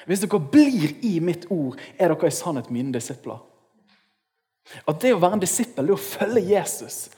Hvis 0.08 0.24
dere 0.24 0.40
blir 0.52 0.96
i 1.06 1.18
mitt 1.24 1.48
ord, 1.52 1.80
er 2.00 2.14
dere 2.14 2.30
i 2.30 2.36
sannhet 2.36 2.72
mine 2.74 2.94
disipler. 2.96 3.42
At 4.88 5.02
det 5.02 5.14
å 5.16 5.20
være 5.22 5.38
en 5.38 5.44
disippel, 5.44 5.90
det 5.90 5.96
å 5.96 6.02
følge 6.02 6.46
Jesus, 6.54 7.10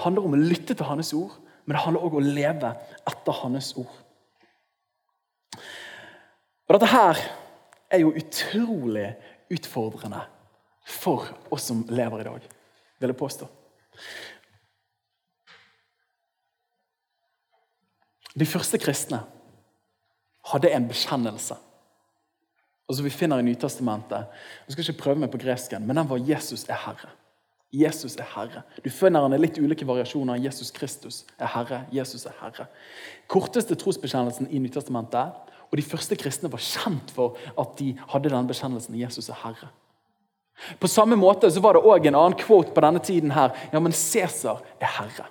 handler 0.00 0.26
om 0.26 0.36
å 0.36 0.42
lytte 0.42 0.76
til 0.76 0.86
hans 0.86 1.12
ord, 1.16 1.34
men 1.64 1.74
det 1.76 1.84
handler 1.84 2.04
òg 2.06 2.16
om 2.16 2.22
å 2.22 2.34
leve 2.38 2.72
etter 3.10 3.38
hans 3.42 3.72
ord. 3.80 3.96
Og 6.70 6.76
Dette 6.76 6.90
her 6.92 7.18
er 7.90 8.04
jo 8.04 8.12
utrolig 8.14 9.08
utfordrende 9.50 10.22
for 10.86 11.26
oss 11.50 11.66
som 11.70 11.82
lever 11.90 12.22
i 12.22 12.28
dag, 12.28 12.44
vil 13.02 13.12
jeg 13.12 13.18
påstå. 13.18 13.48
De 18.38 18.46
første 18.46 18.78
kristne 18.78 19.24
hadde 20.52 20.70
en 20.70 20.86
bekjennelse. 20.88 21.56
Og 22.90 22.96
som 22.98 23.06
vi 23.06 23.12
finner 23.14 23.38
i 23.38 23.46
Nytestamentet. 23.46 24.26
Jeg 24.66 24.74
skal 24.74 24.88
ikke 24.88 25.02
prøve 25.02 25.22
meg 25.22 25.30
på 25.30 25.38
gresken, 25.38 25.86
men 25.86 25.96
den 25.96 26.08
var 26.10 26.18
'Jesus 26.18 26.64
er 26.68 26.74
Herre'. 26.74 27.12
Jesus 27.72 28.16
er 28.16 28.26
Herre. 28.34 28.62
Du 28.84 28.90
finner 28.90 29.22
den 29.22 29.32
i 29.32 29.42
litt 29.44 29.58
ulike 29.58 29.86
variasjoner. 29.86 30.42
Jesus 30.42 30.72
Kristus 30.74 31.24
er 31.38 31.46
Herre. 31.46 31.84
Jesus 31.92 32.26
er 32.26 32.34
Herre. 32.40 32.66
Korteste 33.28 33.74
trosbekjennelsen 33.74 34.48
i 34.50 34.58
Nytestamentet. 34.58 35.32
Og 35.70 35.78
de 35.78 35.82
første 35.82 36.16
kristne 36.16 36.50
var 36.50 36.58
kjent 36.58 37.12
for 37.14 37.36
at 37.58 37.78
de 37.78 37.92
hadde 38.08 38.28
denne 38.28 38.48
bekjennelsen. 38.48 38.98
Jesus 38.98 39.28
er 39.28 39.38
Herre. 39.44 39.70
På 40.80 40.90
samme 40.90 41.16
måte 41.16 41.50
så 41.50 41.60
var 41.60 41.76
det 41.76 41.86
òg 41.86 42.08
en 42.08 42.18
annen 42.18 42.38
quote 42.38 42.74
på 42.74 42.82
denne 42.82 42.98
tiden 42.98 43.30
her. 43.30 43.54
Ja, 43.72 43.80
men 43.80 43.92
Cæsar 43.92 44.60
er 44.80 44.90
herre. 44.98 45.30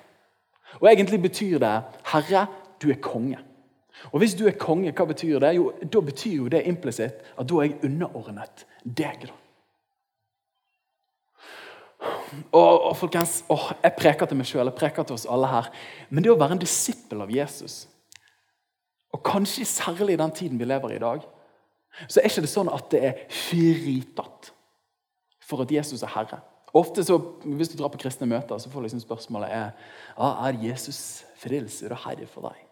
Og 0.79 0.87
Egentlig 0.87 1.21
betyr 1.21 1.59
det 1.59 1.83
'Herre, 2.05 2.47
du 2.81 2.89
er 2.89 2.95
konge'. 2.95 3.48
Og 4.11 4.19
Hvis 4.19 4.35
du 4.35 4.47
er 4.47 4.57
konge, 4.57 4.93
hva 4.95 5.05
betyr 5.05 5.39
det? 5.39 5.55
Jo, 5.55 5.71
Da 5.93 6.01
betyr 6.01 6.35
jo 6.35 6.47
det 6.47 6.65
implisitt 6.67 7.21
at 7.37 7.47
da 7.49 7.59
er 7.59 7.69
jeg 7.69 7.79
underordnet 7.83 8.65
deg. 8.83 9.27
da. 9.27 9.35
Og, 12.51 12.81
og 12.89 12.97
folkens, 12.97 13.43
åh, 13.49 13.71
Jeg 13.83 13.95
preker 13.97 14.25
til 14.25 14.37
meg 14.37 14.47
sjøl, 14.47 14.65
jeg 14.65 14.79
preker 14.79 15.03
til 15.03 15.17
oss 15.17 15.27
alle 15.29 15.47
her. 15.47 15.71
Men 16.09 16.23
det 16.23 16.31
å 16.31 16.39
være 16.39 16.55
en 16.57 16.61
disippel 16.63 17.21
av 17.21 17.31
Jesus, 17.31 17.87
og 19.11 19.23
kanskje 19.25 19.65
særlig 19.65 20.13
i 20.13 20.21
den 20.21 20.31
tiden 20.31 20.59
vi 20.59 20.65
lever 20.65 20.93
i 20.93 20.95
i 20.95 21.03
dag, 21.03 21.25
så 22.07 22.21
er 22.21 22.29
ikke 22.29 22.45
det 22.45 22.51
sånn 22.51 22.69
at 22.71 22.91
det 22.93 23.01
er 23.03 23.21
fritatt 23.33 24.51
for 25.41 25.65
at 25.65 25.71
Jesus 25.73 26.03
er 26.05 26.13
Herre. 26.13 26.39
Ofte 26.77 27.03
så, 27.03 27.17
Hvis 27.43 27.71
du 27.71 27.77
drar 27.77 27.89
på 27.89 27.97
kristne 27.97 28.27
møter, 28.29 28.57
så 28.57 28.69
får 28.69 28.79
du 28.79 28.85
liksom 28.85 29.01
spørsmålet 29.01 29.49
er, 29.49 29.71
er 30.17 30.59
Jesus 30.61 31.25
frelser 31.41 31.95
og 31.95 32.03
herre 32.05 32.27
for 32.29 32.45
deg. 32.45 32.68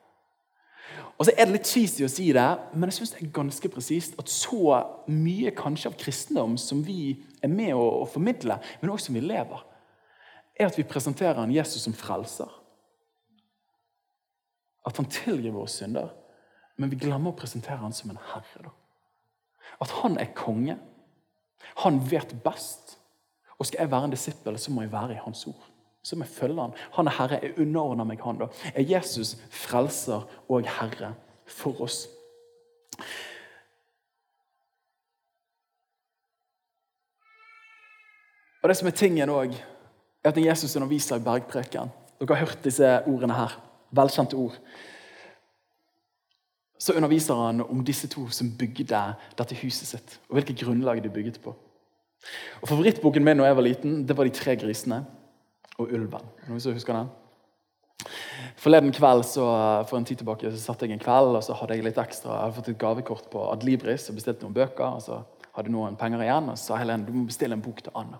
Og 1.18 1.26
så 1.26 1.34
er 1.34 1.48
det 1.48 1.56
litt 1.56 1.70
cheesy 1.70 2.06
å 2.06 2.12
si 2.12 2.28
det, 2.36 2.46
men 2.74 2.90
jeg 2.90 3.00
synes 3.00 3.16
det 3.16 3.24
er 3.24 3.34
ganske 3.34 3.70
presist 3.74 4.18
at 4.22 4.30
så 4.30 4.78
mye 5.10 5.54
kanskje 5.58 5.90
av 5.90 5.98
kristendom 5.98 6.58
som 6.62 6.84
vi 6.86 7.16
er 7.42 7.50
med 7.50 7.74
å, 7.74 8.04
å 8.04 8.06
formidle, 8.10 8.60
men 8.82 8.94
også 8.94 9.10
som 9.10 9.18
vi 9.18 9.24
lever, 9.26 9.64
er 10.58 10.70
at 10.70 10.78
vi 10.78 10.86
presenterer 10.88 11.42
en 11.42 11.54
Jesus 11.54 11.86
som 11.86 11.96
frelser. 11.98 12.52
At 14.88 14.98
han 15.02 15.10
tilgir 15.12 15.56
våre 15.56 15.72
synder, 15.72 16.14
men 16.78 16.94
vi 16.94 17.00
glemmer 17.02 17.34
å 17.34 17.38
presentere 17.38 17.82
han 17.82 17.96
som 17.96 18.14
en 18.14 18.22
herre. 18.32 18.70
Da. 18.70 18.76
At 19.84 19.94
han 20.04 20.20
er 20.22 20.36
konge. 20.38 20.78
Han 21.84 21.98
vet 22.10 22.38
best. 22.46 22.96
Og 23.58 23.66
skal 23.66 23.84
jeg 23.84 23.92
være 23.92 24.08
en 24.08 24.14
disippel, 24.14 24.58
så 24.62 24.72
må 24.72 24.86
jeg 24.86 24.94
være 24.94 25.18
i 25.18 25.24
hans 25.26 25.48
ord 25.50 25.67
så 26.08 26.16
vi 26.16 26.24
følger 26.24 26.62
han. 26.62 26.74
Han 26.92 27.08
er 27.08 27.12
herre. 27.18 27.40
Jeg 27.44 27.58
underordner 27.60 28.06
meg 28.08 28.22
han. 28.24 28.38
da. 28.40 28.48
Er 28.74 28.86
Jesus 28.88 29.36
frelser 29.52 30.24
og 30.48 30.64
herre 30.64 31.14
for 31.46 31.82
oss? 31.84 32.06
Og 38.64 38.70
det 38.72 38.78
som 38.80 38.88
er 38.88 38.96
tingen 38.96 39.30
også, 39.30 39.60
er 40.24 40.30
at 40.32 40.36
når 40.40 40.46
Jesus 40.46 40.76
underviser 40.76 41.20
i 41.20 41.24
bergpreken 41.24 41.92
Dere 42.20 42.36
har 42.36 42.46
hørt 42.46 42.64
disse 42.64 42.88
ordene 43.06 43.36
her. 43.36 43.60
Velkjente 43.92 44.36
ord. 44.36 44.56
Så 46.80 46.94
underviser 46.94 47.36
han 47.36 47.62
om 47.62 47.84
disse 47.86 48.08
to 48.08 48.30
som 48.30 48.50
bygde 48.58 49.04
dette 49.38 49.60
huset 49.62 49.88
sitt, 49.88 50.20
og 50.30 50.40
hvilket 50.40 50.60
grunnlag 50.64 51.04
de 51.04 51.10
bygget 51.10 51.40
på. 51.44 51.54
Og 52.62 52.68
Favorittboken 52.68 53.24
min 53.24 53.38
når 53.38 53.46
jeg 53.46 53.56
var 53.56 53.68
liten, 53.68 54.08
det 54.08 54.18
var 54.18 54.24
De 54.24 54.30
tre 54.30 54.56
grisene 54.56 55.06
og 55.78 55.94
ulven. 55.94 56.28
Noen 56.48 56.62
som 56.64 56.76
husker 56.76 56.98
den? 56.98 57.10
Forleden 58.58 58.94
kveld, 58.94 59.26
så, 59.26 59.46
For 59.90 59.98
en 59.98 60.06
tid 60.06 60.22
tilbake 60.22 60.52
så 60.54 60.62
satt 60.62 60.86
jeg 60.86 60.94
en 60.94 61.02
kveld 61.02 61.38
og 61.38 61.44
så 61.46 61.56
hadde 61.58 61.78
jeg 61.78 61.86
litt 61.86 62.00
ekstra, 62.02 62.34
jeg 62.34 62.46
hadde 62.46 62.58
fått 62.60 62.72
et 62.74 62.80
gavekort 62.82 63.30
på 63.34 63.44
Adlibris 63.52 64.08
og 64.10 64.18
bestilte 64.18 64.46
noen 64.46 64.58
bøker. 64.58 64.86
og 64.86 65.04
så 65.06 65.22
hadde 65.58 65.74
noen 65.74 65.98
penger 65.98 66.22
igjen, 66.22 66.52
og 66.52 66.58
så 66.58 66.74
sa 66.74 66.82
Helen 66.82 67.06
du 67.06 67.14
må 67.16 67.26
bestille 67.30 67.58
en 67.58 67.64
bok 67.66 67.82
til 67.82 67.96
Anna. 67.98 68.20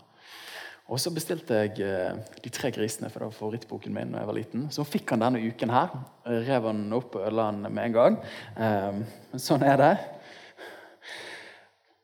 Og 0.88 1.02
Så 1.04 1.12
bestilte 1.12 1.58
jeg 1.66 1.82
eh, 1.84 2.16
De 2.44 2.50
tre 2.54 2.72
grisene, 2.72 3.10
for 3.12 3.20
det 3.20 3.28
var 3.28 3.36
favorittboken 3.36 3.94
min. 3.94 4.14
da 4.14 4.22
jeg 4.22 4.30
var 4.30 4.38
liten. 4.38 4.68
Så 4.72 4.86
fikk 4.88 5.12
han 5.12 5.26
denne 5.26 5.42
uken 5.44 5.74
her. 5.74 5.90
Rev 6.26 6.70
han 6.70 6.86
opp 6.96 7.18
og 7.18 7.26
ødela 7.26 7.50
den 7.52 7.74
med 7.74 7.90
en 7.90 7.98
gang. 7.98 8.16
Um, 8.56 9.02
men 9.34 9.44
sånn 9.44 9.66
er 9.68 9.82
det. 9.82 9.96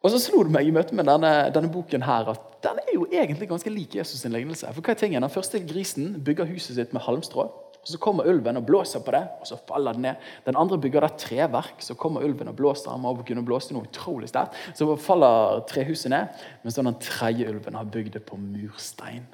Og 0.03 0.11
så 0.11 0.19
slo 0.19 0.43
det 0.43 0.51
meg 0.51 0.67
i 0.67 0.75
møte 0.75 0.95
med 0.99 1.07
denne, 1.07 1.31
denne, 1.55 1.71
boken 1.71 2.03
her 2.03 2.33
at 2.33 2.52
den 2.63 2.79
er 2.79 2.93
jo 2.93 3.05
egentlig 3.11 3.49
ganske 3.49 3.69
lik 3.69 3.95
Jesus' 3.95 4.21
sin 4.21 4.31
lignelse. 4.31 4.69
For 4.73 4.81
hva 4.81 4.93
er 4.93 4.99
tingen? 4.99 5.21
Den 5.21 5.31
første 5.33 5.59
grisen 5.67 6.15
bygger 6.23 6.47
huset 6.49 6.77
sitt 6.77 6.93
med 6.95 7.03
halmstrå. 7.03 7.43
og 7.43 7.87
Så 7.87 7.99
kommer 7.99 8.27
ulven 8.29 8.57
og 8.57 8.65
blåser 8.65 9.03
på 9.03 9.11
det, 9.11 9.23
og 9.41 9.47
så 9.47 9.57
faller 9.67 9.93
den 9.93 10.01
ned. 10.07 10.15
Den 10.45 10.55
andre 10.55 10.77
bygger 10.77 11.01
det 11.01 11.17
treverk. 11.17 11.81
Så 11.83 11.93
kommer 11.99 12.23
ulven 12.23 12.47
og 12.47 12.55
blåser. 12.55 12.91
Han 12.91 13.03
må 13.03 13.15
kunne 13.27 13.45
blåse 13.45 13.73
noe 13.75 13.83
utrolig 13.83 14.29
sterkt. 14.31 14.55
Så 14.75 14.87
faller 14.95 15.63
trehuset 15.67 16.11
ned. 16.13 16.43
Mens 16.63 16.79
den 16.79 16.93
tredje 16.99 17.49
ulven 17.49 17.75
har 17.75 17.83
bygd 17.85 18.13
det 18.13 18.23
på 18.25 18.39
murstein. 18.39 19.27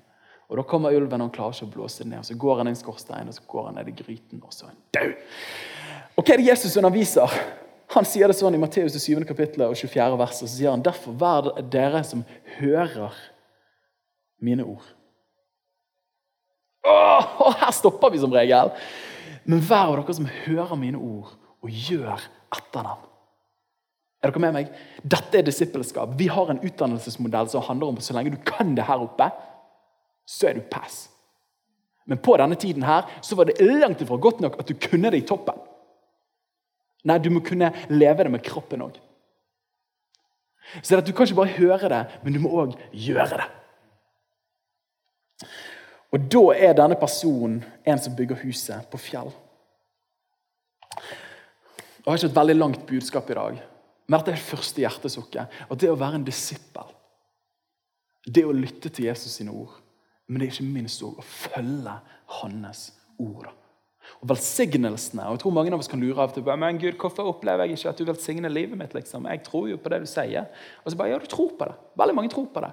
Og 0.49 0.57
Da 0.57 0.63
kommer 0.63 0.95
ulven 0.97 1.21
og 1.21 1.31
klarer 1.31 1.53
ikke 1.53 1.69
å 1.69 1.75
blåse 1.75 2.03
det 2.03 2.09
ned. 2.09 2.19
og 2.19 2.25
Så 2.25 2.37
går 2.37 2.57
han 2.57 2.67
inn 2.67 2.75
skorsteinen 2.75 3.29
og 3.29 3.33
så 3.33 3.41
går 3.47 3.65
han 3.65 3.75
ned 3.75 3.87
i 3.87 3.91
gryten, 4.03 4.41
og 4.43 4.53
så 4.53 4.65
er 4.65 4.69
han 4.73 4.81
død. 4.97 5.13
Og 6.17 6.23
hva 6.25 6.33
er 6.33 6.41
det 6.41 6.47
Jesus 6.47 6.77
underviser? 6.77 7.29
Han 7.95 8.05
sier 8.05 8.29
det 8.29 8.37
sånn 8.37 8.53
i 8.53 8.61
Matteus 8.61 8.93
7. 9.01 9.23
kapittel 9.25 9.65
og 9.65 9.75
24. 9.77 10.17
vers, 10.19 10.39
og 10.43 10.45
så 10.45 10.53
sier 10.53 10.73
han 10.73 10.85
derfor 10.85 11.15
vær 11.17 11.51
dere 11.73 12.03
som 12.05 12.21
hører 12.59 13.15
mine 14.45 14.65
ord. 14.67 14.85
Åh, 16.85 17.55
her 17.63 17.71
stopper 17.75 18.13
vi 18.13 18.21
som 18.21 18.33
regel. 18.33 18.71
Men 19.49 19.63
hver 19.65 19.89
av 19.89 19.97
dere 19.97 20.17
som 20.19 20.29
hører 20.45 20.77
mine 20.77 21.01
ord 21.01 21.33
og 21.65 21.69
gjør 21.89 22.21
etter 22.55 22.85
dem. 22.85 23.05
Er 24.19 24.33
dere 24.33 24.43
med 24.43 24.55
meg? 24.55 24.73
Dette 25.01 25.39
er 25.39 25.47
disippelskap. 25.47 26.13
Vi 26.19 26.27
har 26.29 26.51
en 26.51 26.61
utdannelsesmodell 26.61 27.49
som 27.49 27.65
handler 27.65 27.89
om 27.89 27.99
at 27.99 28.05
så 28.05 28.15
lenge 28.17 28.35
du 28.35 28.41
kan 28.45 28.75
det 28.77 28.85
her 28.87 29.01
oppe, 29.01 29.29
så 30.29 30.49
er 30.49 30.59
du 30.59 30.67
pass. 30.69 31.07
Men 32.09 32.21
på 32.21 32.35
denne 32.41 32.57
tiden 32.59 32.85
her 32.85 33.09
så 33.25 33.37
var 33.37 33.49
det 33.49 33.61
langt 33.65 34.01
ifra 34.01 34.17
godt 34.21 34.41
nok 34.43 34.59
at 34.59 34.69
du 34.69 34.77
kunne 34.77 35.09
det 35.13 35.23
i 35.23 35.27
toppen. 35.29 35.57
Nei, 37.07 37.19
du 37.19 37.29
må 37.31 37.43
kunne 37.45 37.71
leve 37.91 38.25
det 38.25 38.33
med 38.33 38.43
kroppen 38.43 38.83
òg. 38.83 38.97
Så 40.83 40.99
du 41.01 41.13
kan 41.13 41.25
ikke 41.25 41.39
bare 41.39 41.55
høre 41.57 41.89
det, 41.89 42.01
men 42.23 42.35
du 42.35 42.41
må 42.43 42.51
òg 42.61 42.75
gjøre 42.93 43.39
det. 43.39 43.47
Og 46.13 46.25
da 46.33 46.43
er 46.57 46.77
denne 46.77 46.97
personen 46.99 47.61
en 47.85 48.01
som 48.01 48.15
bygger 48.17 48.41
huset 48.43 48.89
på 48.91 48.99
fjell. 49.01 49.31
Jeg 50.99 52.07
har 52.07 52.17
ikke 52.17 52.31
et 52.31 52.39
veldig 52.39 52.55
langt 52.57 52.85
budskap 52.89 53.29
i 53.29 53.37
dag, 53.37 53.59
men 54.07 54.17
dette 54.17 54.31
er 54.33 54.39
det 54.39 54.47
første 54.47 54.81
hjertesukket. 54.81 55.59
At 55.69 55.81
det 55.81 55.91
å 55.91 55.99
være 55.99 56.19
en 56.19 56.25
disippel, 56.25 56.89
det 58.25 58.45
å 58.45 58.55
lytte 58.55 58.89
til 58.89 59.09
Jesus 59.09 59.37
sine 59.37 59.53
ord, 59.53 59.75
men 60.27 60.41
det 60.41 60.47
er 60.47 60.55
ikke 60.55 60.73
minst 60.73 61.03
òg 61.05 61.21
å 61.21 61.25
følge 61.25 61.95
hans 62.39 62.87
ord. 63.21 63.49
Og 64.21 64.29
velsignelsene. 64.31 65.25
Og 65.27 65.37
jeg 65.37 65.43
tror 65.43 65.55
Mange 65.55 65.73
av 65.73 65.79
oss 65.79 65.91
kan 65.91 66.01
lure 66.01 66.23
av 66.23 66.33
til 66.33 66.43
men 66.43 66.79
Gud, 66.81 66.97
hvorfor 66.99 67.29
opplever 67.31 67.65
jeg 67.65 67.77
ikke 67.77 67.89
at 67.89 67.97
du 67.97 68.05
velsigner 68.05 68.49
livet 68.49 68.77
mitt. 68.77 68.93
liksom? 68.93 69.27
Jeg 69.29 69.43
tror 69.43 69.69
jo 69.69 69.77
på 69.77 69.89
det 69.89 70.01
du 70.01 70.09
sier. 70.09 70.49
Og 70.83 70.91
så 70.91 70.97
bare, 70.97 71.09
ja, 71.09 71.19
du 71.19 71.25
tror 71.25 71.53
på 71.57 71.65
det. 71.65 71.75
Veldig 71.97 72.15
mange 72.15 72.29
tror 72.29 72.47
på 72.53 72.61
det. 72.61 72.71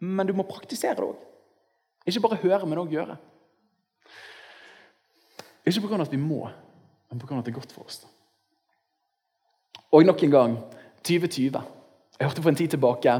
Men 0.00 0.26
du 0.26 0.32
må 0.32 0.46
praktisere 0.46 0.94
det 0.94 1.08
òg. 1.08 1.16
Ikke 2.06 2.20
bare 2.20 2.40
høre, 2.42 2.66
men 2.66 2.78
òg 2.78 2.92
gjøre. 2.92 3.16
Ikke 5.66 5.84
pga. 5.84 6.00
at 6.02 6.12
vi 6.12 6.16
må, 6.16 6.48
men 7.10 7.20
pga. 7.20 7.38
at 7.38 7.44
det 7.44 7.52
er 7.52 7.60
godt 7.60 7.72
for 7.72 7.84
oss. 7.84 8.06
Og 9.92 10.04
nok 10.04 10.22
en 10.22 10.30
gang 10.30 10.56
2020. 11.02 11.62
Jeg 12.18 12.26
hørte 12.28 12.42
for 12.42 12.50
en 12.50 12.56
tid 12.56 12.68
tilbake 12.68 13.12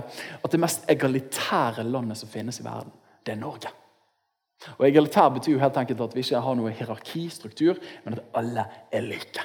at 0.44 0.52
det 0.52 0.60
mest 0.60 0.88
egalitære 0.90 1.84
landet 1.84 2.18
som 2.18 2.28
finnes 2.28 2.60
i 2.60 2.64
verden, 2.64 2.92
det 3.24 3.32
er 3.32 3.40
Norge. 3.40 3.70
Og 4.78 4.88
Egalitær 4.88 5.30
betyr 5.34 5.54
jo 5.54 5.62
helt 5.62 5.76
enkelt 5.78 6.00
at 6.02 6.16
vi 6.16 6.24
ikke 6.24 6.42
har 6.42 6.56
noe 6.58 6.72
hierarkistruktur, 6.74 7.78
men 8.04 8.16
at 8.18 8.38
alle 8.40 8.64
er 8.94 9.06
like. 9.06 9.44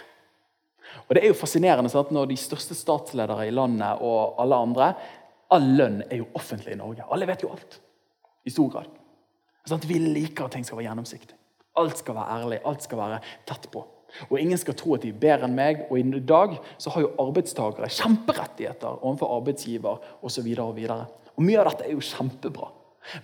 Og 1.07 1.15
det 1.15 1.23
er 1.23 1.31
jo 1.31 1.37
fascinerende 1.37 1.91
sant? 1.91 2.11
når 2.13 2.29
de 2.29 2.37
største 2.37 2.75
statsledere 2.77 3.47
i 3.47 3.53
landet 3.53 4.01
og 4.01 4.39
alle 4.41 4.63
andre 4.67 4.93
All 5.53 5.65
lønn 5.77 5.99
er 6.09 6.17
jo 6.17 6.31
offentlig 6.33 6.73
i 6.73 6.79
Norge. 6.79 7.03
Alle 7.13 7.27
vet 7.29 7.43
jo 7.43 7.51
alt. 7.53 7.75
I 8.41 8.49
stor 8.49 8.71
grad. 8.73 8.87
Sånn 9.69 9.83
vi 9.85 9.99
liker 10.01 10.47
at 10.47 10.55
ting 10.55 10.63
skal 10.65 10.79
være 10.79 10.87
gjennomsiktig. 10.87 11.35
Alt 11.77 11.99
skal 12.01 12.17
være 12.17 12.37
ærlig, 12.39 12.57
alt 12.65 12.85
skal 12.87 12.97
være 12.97 13.19
tett 13.45 13.67
på. 13.69 13.83
Og 14.29 14.33
Ingen 14.39 14.57
skal 14.57 14.75
tro 14.77 14.95
at 14.95 15.05
de 15.05 15.11
er 15.13 15.19
bedre 15.19 15.45
enn 15.45 15.55
meg. 15.57 15.85
Og 15.89 15.99
i 15.99 16.23
dag 16.25 16.55
så 16.81 16.93
har 16.95 17.05
jo 17.05 17.13
arbeidstakere 17.21 17.91
kjemperettigheter 17.99 18.99
overfor 19.01 19.35
arbeidsgiver 19.37 20.01
osv. 20.25 20.49
Og, 20.57 20.81
og, 20.83 21.21
og 21.33 21.45
mye 21.45 21.61
av 21.61 21.69
dette 21.71 21.87
er 21.87 21.95
jo 21.95 22.07
kjempebra. 22.09 22.69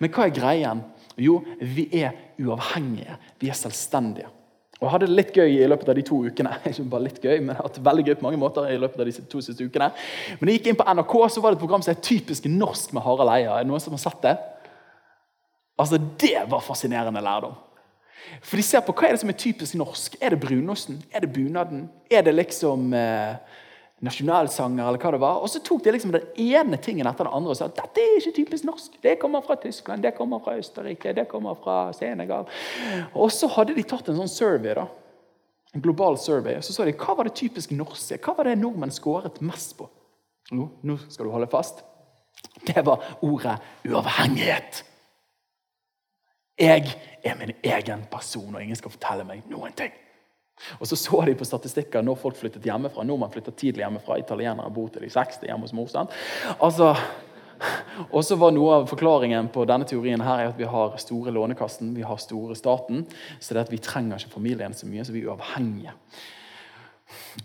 Men 0.02 0.14
hva 0.14 0.28
er 0.28 0.36
greien? 0.36 0.86
Jo, 1.24 1.40
vi 1.62 1.88
er 2.02 2.12
uavhengige. 2.40 3.18
Vi 3.40 3.50
er 3.50 3.58
selvstendige. 3.58 4.30
Og 4.80 4.86
Jeg 4.86 4.92
hadde 4.94 5.08
det 5.10 5.16
litt 5.18 5.32
gøy 5.36 5.58
i 5.58 5.68
løpet 5.68 5.90
av 5.92 5.98
de 5.98 6.04
to 6.08 6.22
ukene. 6.24 6.54
Ikke 6.70 6.86
bare 6.92 7.08
litt 7.10 7.20
gøy, 7.20 7.40
men 7.42 7.52
jeg 7.52 7.64
hadde 7.66 7.86
veldig 7.88 8.06
gøy 8.08 8.16
på 8.20 8.28
mange 8.30 8.40
måter 8.40 8.70
i 8.72 8.78
løpet 8.80 9.02
av 9.04 9.10
de 9.10 9.26
to 9.32 9.42
siste 9.44 9.66
ukene. 9.68 9.90
Men 10.40 10.52
jeg 10.52 10.62
gikk 10.62 10.70
inn 10.72 10.80
på 10.80 10.88
NRK, 10.88 11.16
så 11.36 11.44
var 11.44 11.52
det 11.52 11.60
et 11.60 11.66
program 11.66 11.84
som 11.84 11.92
er 11.94 12.04
typisk 12.06 12.48
norsk 12.52 12.94
med 12.96 13.04
Harald 13.04 13.34
Eia. 13.34 13.58
Er 13.58 13.68
det 13.68 13.72
noen 13.74 13.84
som 13.84 13.98
har 13.98 14.04
sett 14.06 14.22
det? 14.24 14.38
Altså, 15.80 16.00
Det 16.20 16.46
var 16.52 16.64
fascinerende 16.64 17.24
lærdom. 17.24 17.58
For 18.44 18.60
de 18.60 18.64
ser 18.64 18.84
på 18.86 18.94
hva 18.94 19.08
er 19.08 19.16
det 19.16 19.22
som 19.24 19.32
er 19.32 19.40
typisk 19.40 19.76
norsk. 19.80 20.16
Er 20.22 20.34
det 20.36 20.42
brunosten? 20.44 21.02
Er 21.12 21.24
det 21.24 21.34
bunaden? 21.34 21.90
Er 22.12 22.24
det 22.24 22.36
liksom 22.36 22.94
eh, 22.94 23.36
nasjonalsanger, 24.06 24.86
eller 24.88 25.02
hva 25.02 25.12
det 25.12 25.20
var. 25.22 25.42
Og 25.44 25.52
så 25.52 25.62
tok 25.64 25.84
de 25.84 25.94
liksom 25.96 26.14
den 26.16 26.28
ene 26.40 26.80
tingen 26.82 27.08
etter 27.10 27.28
den 27.28 27.36
andre 27.36 27.54
og 27.54 27.60
sa 27.60 27.68
dette 27.68 28.04
er 28.04 28.20
ikke 28.20 28.36
typisk 28.38 28.68
norsk. 28.70 28.96
Det 29.04 29.18
kommer 29.22 29.44
fra 29.46 29.58
Tyskland, 29.60 30.04
det 30.06 30.16
kommer 30.18 30.42
fra 30.44 30.56
Østerrike, 30.60 31.14
det 31.18 31.28
kommer 31.32 31.60
fra 31.60 31.82
Senegal. 31.98 32.48
Og 33.14 33.32
så 33.36 33.50
hadde 33.56 33.76
de 33.78 33.86
tatt 33.88 34.10
en 34.10 34.22
sånn 34.22 34.32
survey. 34.32 34.74
da, 34.78 34.88
En 35.76 35.84
global 35.86 36.18
survey. 36.18 36.62
Så 36.62 36.74
sa 36.74 36.86
de 36.88 36.96
hva 36.98 37.18
var 37.18 37.28
det 37.28 37.36
typisk 37.38 37.72
norske? 37.76 38.18
Hva 38.24 38.38
var 38.38 38.50
det 38.50 38.58
nordmenn 38.58 38.94
skåret 38.94 39.42
mest 39.42 39.78
på? 39.78 39.90
Jo, 40.50 40.70
nå 40.82 40.98
skal 41.10 41.28
du 41.28 41.34
holde 41.34 41.52
fast. 41.52 41.84
Det 42.66 42.82
var 42.86 43.04
ordet 43.22 43.60
uavhengighet. 43.86 44.84
Jeg 46.60 46.96
er 47.24 47.36
min 47.40 47.54
egen 47.64 48.02
person, 48.12 48.56
og 48.56 48.64
ingen 48.64 48.76
skal 48.76 48.92
fortelle 48.92 49.24
meg 49.28 49.46
noen 49.48 49.76
ting. 49.78 49.94
Og 50.80 50.88
Så 50.88 50.96
så 50.96 51.22
de 51.26 51.36
på 51.36 51.48
statistikker 51.48 52.04
når 52.06 52.20
folk 52.20 52.38
flyttet 52.38 52.66
hjemmefra. 52.66 53.04
Nordmenn 53.04 53.32
flytter 53.32 53.56
tidlig 53.56 53.86
hjemmefra. 53.86 54.20
Italienere 54.20 54.72
bor 54.72 54.90
til 54.90 55.06
de 55.06 55.10
60 55.10 55.46
hjemme 55.48 55.68
hos 55.68 55.74
mor. 55.74 56.10
Altså, 56.60 56.96
og 58.12 58.24
så 58.24 58.38
var 58.40 58.54
Noe 58.56 58.80
av 58.80 58.90
forklaringen 58.90 59.50
på 59.54 59.66
denne 59.68 59.88
teorien 59.88 60.22
her 60.24 60.44
er 60.44 60.52
at 60.52 60.60
vi 60.60 60.68
har 60.70 60.98
store 61.02 61.34
Lånekassen, 61.36 61.94
vi 61.96 62.06
har 62.08 62.20
store 62.22 62.56
staten. 62.56 63.06
Så 63.40 63.54
det 63.54 63.68
at 63.68 63.72
vi 63.72 63.82
trenger 63.84 64.20
ikke 64.20 64.38
familien 64.38 64.76
så 64.76 64.88
mye, 64.88 65.06
så 65.06 65.16
vi 65.16 65.24
er 65.24 65.32
uavhengige. 65.32 65.96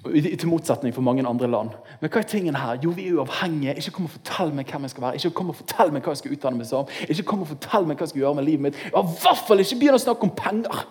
Til 0.05 0.48
motsetning 0.50 0.92
for 0.94 1.03
mange 1.07 1.24
andre 1.27 1.48
land. 1.48 1.70
Men 2.00 2.11
hva 2.11 2.20
er 2.20 2.29
tingen 2.29 2.57
her? 2.59 2.79
Jo, 2.83 2.92
vi 2.96 3.09
er 3.09 3.18
uavhengige. 3.18 3.77
Ikke 3.81 3.94
kom 3.96 4.09
og 4.09 4.14
fortell 4.16 4.53
meg 4.55 4.68
hvem 4.70 4.85
jeg 4.87 4.94
skal 4.94 5.07
være. 5.07 5.20
Ikke 5.20 5.37
kom 5.38 5.53
og 5.55 5.59
fortell 5.62 5.94
meg 5.94 6.05
hva 6.05 6.14
jeg 6.14 6.22
skal 6.22 6.37
utdanne 6.37 6.61
meg 6.61 6.68
som. 6.68 6.90
Ikke 7.09 7.27
kom 7.31 7.46
og 7.46 7.50
fortell 7.55 7.88
meg 7.88 7.96
hva 7.96 8.07
jeg 8.07 8.12
skal 8.12 8.24
gjøre 8.27 8.38
med 8.38 8.48
livet 8.50 8.66
mitt. 8.68 8.83
I 8.90 8.92
hvert 8.94 9.46
fall 9.48 9.64
ikke 9.64 9.81
begynn 9.81 9.98
å 9.98 10.05
snakke 10.05 10.29
om 10.29 10.35
penger. 10.37 10.85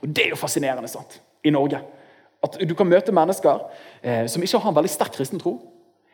Og 0.00 0.08
det 0.08 0.26
er 0.26 0.34
jo 0.34 0.40
fascinerende. 0.40 0.88
sant? 0.88 1.20
i 1.44 1.50
Norge. 1.50 1.80
At 2.42 2.56
du 2.58 2.74
kan 2.78 2.88
møte 2.90 3.14
mennesker 3.14 3.66
eh, 4.02 4.24
som 4.30 4.42
ikke 4.42 4.60
har 4.62 4.72
en 4.72 4.78
veldig 4.78 4.90
sterk 4.90 5.14
kristen 5.16 5.42
tro, 5.42 5.56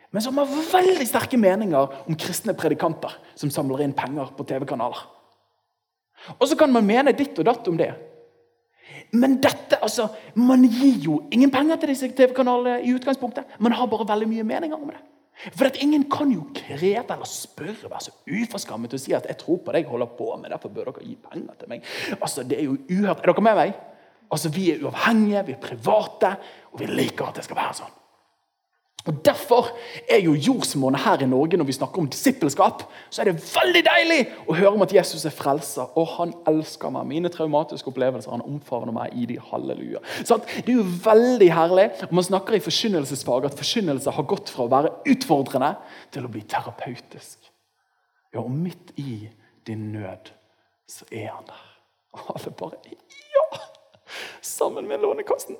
men 0.09 0.25
som 0.25 0.37
har 0.41 0.49
veldig 0.49 1.05
sterke 1.05 1.37
meninger 1.37 1.97
om 2.09 2.17
kristne 2.17 2.55
predikanter 2.57 3.13
som 3.37 3.51
samler 3.53 3.83
inn 3.85 3.93
penger 3.97 4.31
på 4.37 4.45
TV-kanaler. 4.49 5.03
Og 6.37 6.47
så 6.49 6.57
kan 6.57 6.71
man 6.73 6.87
mene 6.87 7.13
ditt 7.15 7.37
og 7.39 7.45
datt 7.47 7.67
om 7.69 7.77
det. 7.79 7.91
Men 9.13 9.37
dette, 9.41 9.77
altså, 9.81 10.07
man 10.37 10.65
gir 10.65 10.97
jo 11.05 11.19
ingen 11.33 11.51
penger 11.53 11.79
til 11.79 11.93
disse 11.93 12.09
TV-kanalene 12.17 12.81
i 12.85 12.93
utgangspunktet. 12.97 13.57
Man 13.61 13.73
har 13.77 13.89
bare 13.89 14.07
veldig 14.09 14.27
mye 14.29 14.47
meninger 14.49 14.77
om 14.77 14.89
det. 14.89 14.99
For 15.39 15.69
at 15.69 15.77
Ingen 15.79 16.09
kan 16.11 16.31
jo 16.31 16.47
kreve 16.55 16.97
eller 16.99 17.27
spørre, 17.27 17.89
være 17.89 18.01
så 18.01 18.11
uforskammet 18.27 18.93
og 18.93 18.99
si 18.99 19.13
at 19.13 19.25
'jeg 19.25 19.37
tror 19.37 19.57
på 19.57 19.71
det 19.71 19.81
jeg 19.81 19.89
holder 19.89 20.05
på 20.05 20.35
med', 20.35 20.49
derfor 20.49 20.69
bør 20.69 20.83
dere 20.83 21.05
gi 21.05 21.17
penger 21.31 21.53
til 21.59 21.69
meg. 21.69 21.83
Altså, 22.21 22.43
Det 22.43 22.59
er 22.59 22.63
jo 22.63 22.77
uhørt. 22.89 23.19
Er 23.19 23.31
dere 23.31 23.41
med 23.41 23.55
meg? 23.55 23.73
Altså, 24.31 24.49
Vi 24.49 24.71
er 24.71 24.83
uavhengige, 24.83 25.45
vi 25.45 25.51
er 25.51 25.57
private, 25.61 26.37
og 26.73 26.79
vi 26.79 26.85
liker 26.85 27.25
at 27.25 27.35
det 27.35 27.43
skal 27.43 27.55
være 27.55 27.73
sånn. 27.73 27.93
Og 29.07 29.25
Derfor 29.25 29.69
er 30.11 30.19
jo 30.21 30.33
jordsmonnet 30.35 31.01
her 31.01 31.21
i 31.23 31.27
Norge 31.29 31.57
når 31.57 31.65
vi 31.69 31.75
snakker 31.77 32.01
om 32.01 32.09
disippelskap, 32.11 32.83
så 33.09 33.21
er 33.21 33.29
det 33.29 33.41
veldig 33.41 33.81
deilig 33.87 34.17
å 34.45 34.55
høre 34.57 34.73
om 34.75 34.83
at 34.85 34.93
Jesus 34.93 35.23
er 35.25 35.33
frelser, 35.33 35.87
og 35.97 36.11
han 36.17 36.33
elsker 36.49 36.91
meg. 36.93 37.07
Mine 37.09 37.31
traumatiske 37.33 37.89
opplevelser, 37.89 38.33
han 38.35 38.43
omfavner 38.45 38.93
meg 38.95 39.15
i 39.15 39.25
de 39.29 39.39
halleluja. 39.49 40.01
Så 40.23 40.37
Det 40.43 40.67
er 40.67 40.81
jo 40.81 40.87
veldig 41.05 41.49
herlig. 41.55 41.87
og 42.09 42.13
Man 42.19 42.27
snakker 42.27 42.57
i 42.57 42.63
forkynnelsesfag 42.63 43.47
at 43.47 43.57
forkynnelse 43.57 44.11
har 44.11 44.27
gått 44.29 44.51
fra 44.53 44.67
å 44.67 44.71
være 44.71 44.93
utfordrende 45.07 45.75
til 46.11 46.27
å 46.27 46.33
bli 46.33 46.41
terapeutisk. 46.41 47.39
Ja, 48.33 48.43
og 48.43 48.51
midt 48.51 48.93
i 48.97 49.29
din 49.65 49.91
nød 49.93 50.33
så 50.89 51.05
er 51.11 51.31
han 51.31 51.47
der. 51.47 51.65
Og 52.13 52.35
alle 52.35 52.51
bare 52.51 52.77
Ja! 52.89 53.59
Sammen 54.41 54.87
med 54.87 54.99
Lånekassen. 54.99 55.55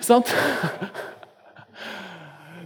Sant? 0.00 0.30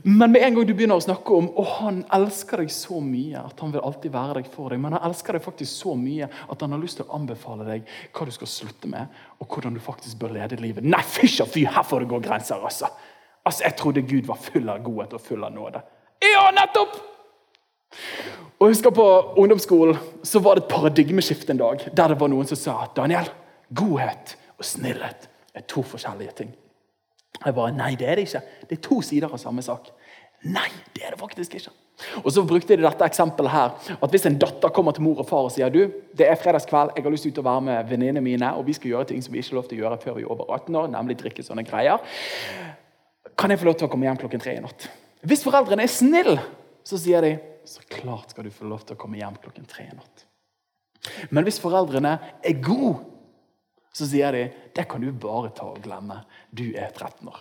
Men 0.03 0.33
med 0.33 0.43
en 0.43 0.55
gang 0.55 0.67
du 0.67 0.75
begynner 0.75 0.99
å 0.99 1.03
snakke 1.03 1.35
om 1.35 1.49
å 1.59 1.65
han 1.79 2.01
elsker 2.15 2.63
deg 2.63 2.73
så 2.73 3.01
mye 3.03 3.41
at 3.41 3.61
han 3.63 3.73
vil 3.75 3.85
alltid 3.85 4.15
være 4.15 4.39
deg 4.39 4.51
for 4.53 4.73
deg, 4.73 4.81
men 4.83 4.97
han 4.97 5.07
elsker 5.09 5.37
deg 5.39 5.45
faktisk 5.45 5.73
så 5.85 5.95
mye 5.99 6.29
at 6.29 6.65
han 6.65 6.75
har 6.75 6.83
lyst 6.83 7.01
til 7.01 7.09
å 7.09 7.19
anbefale 7.19 7.67
deg 7.67 7.93
hva 8.15 8.29
du 8.29 8.35
skal 8.35 8.51
slutte 8.53 8.91
med, 8.91 9.21
og 9.39 9.49
hvordan 9.51 9.77
du 9.77 9.83
faktisk 9.83 10.21
bør 10.21 10.37
lede 10.39 10.61
livet 10.63 10.87
Nei, 10.87 11.03
fysj 11.03 11.45
fy, 11.51 11.67
her 11.67 11.87
får 11.87 12.05
det 12.05 12.11
gå 12.13 12.21
grenser, 12.29 12.63
altså! 12.63 12.91
Altså, 13.49 13.65
Jeg 13.65 13.77
trodde 13.81 14.03
Gud 14.05 14.27
var 14.29 14.37
full 14.43 14.69
av 14.69 14.83
godhet 14.85 15.15
og 15.17 15.25
full 15.25 15.45
av 15.47 15.55
nåde. 15.55 15.81
Ja, 16.21 16.49
nettopp! 16.53 16.99
Og 18.59 18.67
jeg 18.67 18.75
husker 18.75 18.93
På 18.93 19.07
ungdomsskolen 19.41 19.97
så 20.27 20.43
var 20.45 20.59
det 20.59 20.67
et 20.67 20.73
paradigmeskifte 20.73 21.55
en 21.55 21.63
dag 21.63 21.85
der 21.89 22.13
det 22.13 22.21
var 22.21 22.29
noen 22.29 22.49
som 22.51 22.59
sa 22.61 22.75
at 22.85 22.97
Daniel, 22.99 23.31
godhet 23.71 24.35
og 24.59 24.67
snillhet 24.67 25.29
er 25.55 25.65
to 25.71 25.85
forskjellige 25.87 26.35
ting. 26.43 26.51
Jeg 27.45 27.55
bare, 27.55 27.75
Nei, 27.77 27.93
det 27.99 28.09
er 28.09 28.19
det 28.19 28.29
ikke. 28.29 28.43
Det 28.69 28.79
er 28.79 28.83
to 28.89 29.01
sider 29.05 29.31
av 29.31 29.41
samme 29.41 29.63
sak. 29.63 29.93
Nei, 30.47 30.69
det 30.95 31.05
er 31.07 31.15
det 31.15 31.21
faktisk 31.21 31.55
ikke. 31.59 31.73
Og 32.23 32.31
så 32.31 32.45
brukte 32.47 32.77
de 32.77 32.85
dette 32.85 33.07
eksempelet 33.07 33.51
her, 33.51 33.73
at 34.03 34.11
Hvis 34.11 34.27
en 34.27 34.39
datter 34.39 34.71
kommer 34.75 34.95
til 34.95 35.03
mor 35.03 35.19
og 35.19 35.27
far 35.27 35.49
og 35.49 35.51
sier 35.51 35.71
du, 35.71 35.81
det 36.15 36.29
er 36.29 36.39
fredagskveld, 36.39 36.95
jeg 36.97 37.05
har 37.05 37.11
lyst 37.11 37.27
til 37.27 37.43
å 37.43 37.49
være 37.49 37.65
med 37.67 37.91
venninnene 37.91 38.23
mine, 38.23 38.53
og 38.55 38.67
vi 38.67 38.77
skal 38.77 38.93
gjøre 38.93 39.11
ting 39.11 39.23
som 39.23 39.35
vi 39.35 39.43
ikke 39.43 39.51
har 39.51 39.59
lov 39.59 39.69
til 39.69 39.79
å 39.79 39.83
gjøre 39.83 39.99
før 40.05 40.19
vi 40.19 40.23
er 40.23 40.31
over 40.31 40.55
18 40.55 40.79
år, 40.79 40.89
nemlig 40.95 41.19
drikke 41.19 41.43
sånne 41.43 41.67
greier, 41.67 41.99
kan 43.39 43.51
jeg 43.51 43.59
få 43.59 43.67
lov 43.67 43.79
til 43.79 43.89
å 43.89 43.91
komme 43.91 44.07
hjem 44.07 44.19
klokken 44.23 44.43
tre 44.43 44.57
i 44.59 44.63
natt? 44.63 44.89
Hvis 45.27 45.43
foreldrene 45.47 45.83
er 45.83 45.91
snille, 45.91 46.39
så 46.87 46.99
sier 46.99 47.23
de 47.23 47.35
så 47.69 47.83
klart 47.91 48.33
skal 48.33 48.47
du 48.47 48.55
få 48.55 48.67
lov 48.71 48.87
til 48.87 48.97
å 48.97 49.01
komme 49.01 49.19
hjem 49.19 49.37
klokken 49.43 49.67
tre 49.69 49.89
i 49.91 49.95
natt. 49.95 50.25
Men 51.35 51.45
hvis 51.47 51.61
foreldrene 51.63 52.15
er 52.43 52.63
gode 52.63 52.97
så 53.99 54.07
sier 54.07 54.35
de 54.35 54.45
det 54.77 54.85
kan 54.91 55.03
du 55.03 55.09
bare 55.11 55.51
ta 55.57 55.67
og 55.73 55.81
glemme. 55.83 56.21
Du 56.55 56.69
er 56.71 56.93
13 56.93 57.27
år. 57.29 57.41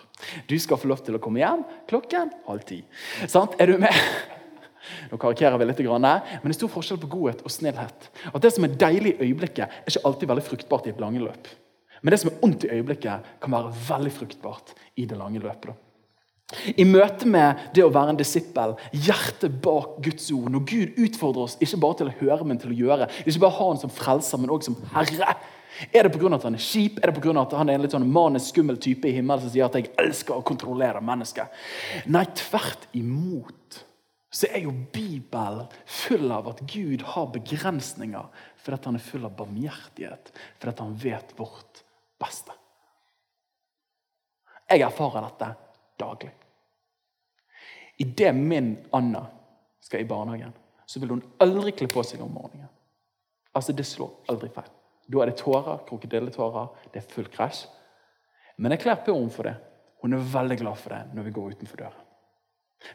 Du 0.50 0.56
skal 0.58 0.80
få 0.80 0.90
lov 0.90 1.04
til 1.06 1.16
å 1.16 1.22
komme 1.22 1.42
hjem 1.42 1.62
klokken 1.90 2.32
halv 2.48 2.66
ti. 2.66 2.80
Sant? 3.30 3.54
Er 3.62 3.70
du 3.70 3.78
med? 3.82 3.94
Nå 5.10 5.18
karikerer 5.20 5.58
vi 5.60 5.66
litt, 5.68 5.80
men 5.84 6.06
det 6.08 6.54
er 6.54 6.56
stor 6.56 6.70
forskjell 6.72 7.00
på 7.02 7.10
godhet 7.12 7.42
og 7.44 7.52
snillhet. 7.52 8.10
At 8.32 8.42
Det 8.42 8.52
som 8.54 8.64
er 8.64 8.76
deilig 8.80 9.16
i 9.16 9.28
øyeblikket, 9.28 9.66
er 9.68 9.90
ikke 9.90 10.06
alltid 10.08 10.30
veldig 10.30 10.46
fruktbart 10.46 10.86
i 10.86 10.94
et 10.94 11.02
lange 11.02 11.20
løp. 11.22 11.50
Men 12.02 12.14
det 12.14 12.20
som 12.22 12.30
er 12.30 12.40
ondt 12.46 12.64
i 12.64 12.72
øyeblikket, 12.72 13.28
kan 13.42 13.52
være 13.52 13.74
veldig 13.88 14.14
fruktbart 14.14 14.74
i 14.96 15.04
det 15.04 15.18
lange 15.18 15.42
løpet. 15.42 15.74
I 16.80 16.84
møte 16.88 17.28
med 17.28 17.60
det 17.76 17.82
å 17.84 17.92
være 17.92 18.14
en 18.14 18.18
disippel, 18.18 18.72
hjertet 18.96 19.58
bak 19.60 19.98
Guds 20.04 20.30
ord, 20.32 20.48
når 20.54 20.62
Gud 20.70 21.00
utfordrer 21.04 21.44
oss 21.44 21.58
ikke 21.60 21.80
bare 21.82 21.98
til 21.98 22.08
å 22.08 22.14
høre, 22.22 22.46
men 22.48 22.60
til 22.62 22.72
å 22.72 22.78
gjøre, 22.78 23.08
ikke 23.26 23.42
bare 23.42 23.56
ha 23.58 23.66
han 23.68 23.82
som 23.82 23.92
frelser, 23.92 24.40
men 24.40 24.54
også 24.54 24.70
som 24.70 24.78
herre, 24.94 25.34
er 25.92 26.06
det 26.06 26.12
pga. 26.14 26.34
at 26.34 26.46
han 26.48 26.54
er 26.54 26.62
kjip? 26.62 26.98
Er 27.02 27.12
det 27.12 27.20
pga. 27.20 27.34
at 27.40 27.52
han 27.52 27.68
er 27.68 27.78
en 27.78 27.82
litt 27.82 27.94
sånn 27.94 28.08
manisk 28.10 28.54
skummel 28.54 28.78
type 28.82 29.08
i 29.08 29.14
himmelen 29.16 29.44
som 29.44 29.52
sier 29.52 29.68
at 29.68 29.76
jeg 29.78 29.92
elsker 30.00 30.36
å 30.36 30.46
kontrollere 30.46 31.02
mennesker? 31.04 31.50
Nei, 32.06 32.24
tvert 32.34 32.88
imot 32.98 33.84
så 34.30 34.46
er 34.52 34.66
jo 34.66 34.72
Bibelen 34.92 35.66
full 35.86 36.32
av 36.32 36.50
at 36.50 36.60
Gud 36.68 37.02
har 37.14 37.30
begrensninger 37.32 38.44
fordi 38.60 38.84
han 38.84 38.98
er 38.98 39.04
full 39.04 39.24
av 39.24 39.36
barmhjertighet, 39.38 40.32
fordi 40.60 40.82
han 40.84 40.96
vet 41.00 41.30
vårt 41.38 41.80
beste. 42.20 42.52
Jeg 44.68 44.84
erfarer 44.84 45.24
dette 45.24 45.48
daglig. 45.96 46.34
Idet 48.04 48.34
min 48.36 48.74
Anna 48.92 49.24
skal 49.80 50.04
i 50.04 50.08
barnehagen, 50.10 50.52
så 50.86 51.00
vil 51.00 51.16
hun 51.16 51.24
aldri 51.40 51.72
kle 51.72 51.88
på 51.88 52.04
seg 52.04 52.20
om 52.20 52.34
morgenen. 52.34 52.68
Altså, 53.56 53.72
Det 53.72 53.86
slår 53.86 54.28
aldri 54.28 54.50
feil. 54.52 54.68
Da 55.08 55.22
er 55.22 55.30
det 55.30 55.38
tårer, 55.40 55.80
krokodilletårer, 55.88 56.68
det 56.92 57.00
er 57.00 57.12
fullt 57.12 57.32
krasj. 57.32 57.64
Men 58.58 58.74
jeg 58.74 58.82
kler 58.82 59.00
henne 59.06 59.32
for 59.32 59.48
det. 59.48 59.56
Hun 60.02 60.14
er 60.14 60.30
veldig 60.32 60.58
glad 60.60 60.78
for 60.78 60.94
det 60.94 61.14
når 61.16 61.26
vi 61.26 61.34
går 61.34 61.54
utenfor 61.56 61.80
døra. 61.80 62.04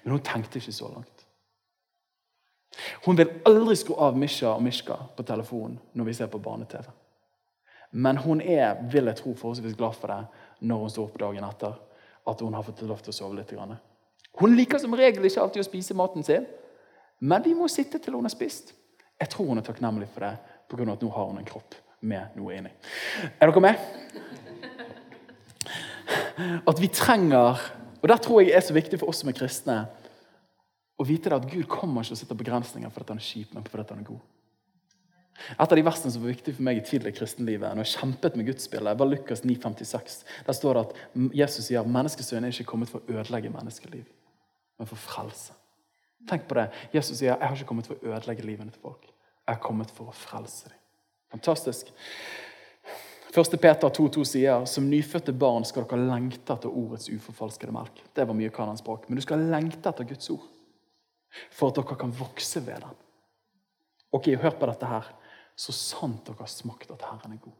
Men 0.03 0.15
hun 0.15 0.23
tenkte 0.23 0.59
ikke 0.59 0.71
så 0.71 0.89
langt. 0.91 1.25
Hun 3.05 3.17
vil 3.17 3.31
aldri 3.45 3.75
skru 3.77 3.95
av 4.01 4.17
Misha 4.17 4.53
og 4.53 4.63
Mishka 4.63 4.95
på 5.17 5.25
telefonen 5.27 5.77
når 5.93 6.07
vi 6.09 6.15
ser 6.17 6.29
på 6.31 6.41
barne-TV. 6.41 6.85
Men 7.91 8.17
hun 8.17 8.41
er 8.41 8.79
vil 8.89 9.05
jeg 9.05 9.19
tro, 9.19 9.33
forholdsvis 9.37 9.77
glad 9.77 9.97
for 9.99 10.09
det 10.09 10.21
når 10.65 10.79
hun 10.81 10.93
står 10.93 11.09
opp 11.09 11.19
dagen 11.21 11.45
etter. 11.45 11.75
At 12.27 12.41
hun 12.41 12.53
har 12.55 12.63
fått 12.63 12.81
lov 12.87 13.01
til 13.03 13.11
å 13.11 13.17
sove 13.17 13.35
litt. 13.37 13.51
Hun 14.39 14.55
liker 14.55 14.79
som 14.79 14.95
regel 14.95 15.25
ikke 15.27 15.41
alltid 15.41 15.61
å 15.61 15.67
spise 15.67 15.97
maten 15.97 16.23
sin, 16.23 16.45
men 17.19 17.43
vi 17.43 17.53
må 17.53 17.67
sitte 17.67 17.99
til 17.99 18.15
hun 18.15 18.25
har 18.25 18.33
spist. 18.33 18.73
Jeg 19.19 19.29
tror 19.29 19.51
hun 19.51 19.59
er 19.59 19.67
takknemlig 19.67 20.07
for 20.13 20.25
det 20.25 20.37
pga. 20.69 20.91
at 20.93 21.01
nå 21.01 21.09
har 21.09 21.27
hun 21.27 21.37
en 21.37 21.45
kropp 21.45 21.75
med 22.03 22.37
noe 22.37 22.57
inni. 22.57 22.71
Er 23.39 23.49
dere 23.49 23.63
med? 23.63 23.75
At 26.67 26.79
vi 26.81 26.89
trenger 26.89 27.61
Og 28.01 28.09
der 28.09 28.19
tror 28.19 28.41
jeg 28.41 28.51
er 28.51 28.63
så 28.65 28.73
viktig 28.75 28.97
for 28.99 29.07
oss 29.11 29.21
som 29.21 29.29
er 29.31 29.37
kristne 29.37 29.77
å 30.99 31.05
vite 31.07 31.31
at 31.33 31.45
Gud 31.49 31.65
kommer 31.71 32.03
ikke 32.03 32.17
og 32.17 32.19
setter 32.19 32.37
begrensninger 32.37 32.91
fordi 32.93 33.13
han 33.13 33.21
er 33.21 33.25
kjip, 33.25 33.53
men 33.55 33.63
fordi 33.63 33.85
han 33.89 34.01
er 34.03 34.09
god. 34.09 34.19
Et 35.55 35.63
av 35.63 35.77
de 35.79 35.85
versene 35.85 36.11
som 36.13 36.21
var 36.21 36.33
viktig 36.33 36.53
for 36.57 36.65
meg 36.67 36.79
i 36.79 36.83
tidlig 36.85 37.15
kristenlivet, 37.17 37.71
når 37.73 37.87
jeg 37.87 37.95
kjempet 37.95 38.35
med 38.37 38.47
gudsbildet, 38.51 38.99
var 38.99 39.09
Lukas 39.09 39.41
9,56. 39.47 40.19
Der 40.45 40.57
står 40.57 40.77
det 40.77 40.83
at 40.83 41.33
Jesus 41.39 41.65
sier 41.65 41.81
at 41.81 41.89
menneskesønnen 41.95 42.49
er 42.49 42.53
ikke 42.53 42.69
kommet 42.69 42.91
for 42.91 43.01
å 43.01 43.17
ødelegge 43.17 43.51
menneskeliv, 43.55 44.05
men 44.79 44.91
for 44.91 45.01
frelse. 45.01 45.55
Tenk 46.29 46.45
på 46.47 46.59
det. 46.59 46.69
Jesus 46.93 47.17
sier 47.17 47.33
jeg 47.33 47.41
har 47.41 47.57
ikke 47.57 47.71
kommet 47.71 47.89
for 47.89 47.97
å 47.97 48.13
ødelegge 48.13 48.45
livene 48.47 48.71
til 48.71 48.83
folk. 48.83 49.09
Jeg 49.43 49.55
har 49.55 49.63
kommet 49.63 49.91
for 49.91 50.11
å 50.11 50.15
frelse 50.15 50.69
dem. 50.69 50.82
Fantastisk. 51.33 51.89
1. 53.33 53.61
Peter 53.61 53.89
2,2 53.89 54.23
sier 54.29 54.65
som 54.69 54.85
nyfødte 54.85 55.33
barn 55.33 55.65
skal 55.65 55.87
dere 55.89 56.05
lengte 56.05 56.53
etter 56.53 56.69
ordets 56.69 57.09
uforfalskede 57.09 57.73
melk. 57.73 58.03
Det 58.13 58.27
var 58.29 58.37
mye 58.37 58.51
kanonspråk. 58.53 59.07
Men 59.09 59.17
du 59.17 59.25
skal 59.25 59.41
lengte 59.49 59.89
etter 59.89 60.05
Guds 60.05 60.29
ord 60.29 60.45
for 61.49 61.71
at 61.71 61.79
dere 61.79 61.97
kan 61.97 62.13
vokse 62.13 62.61
ved 62.61 62.85
den. 62.85 62.99
Ok, 64.13 64.29
Hør 64.37 64.53
på 64.59 64.69
dette 64.69 64.91
her. 64.91 65.09
Så 65.57 65.73
sant 65.73 66.21
dere 66.27 66.45
har 66.45 66.51
smakt 66.53 66.93
at 66.93 67.07
Herren 67.09 67.33
er 67.33 67.41
god. 67.41 67.57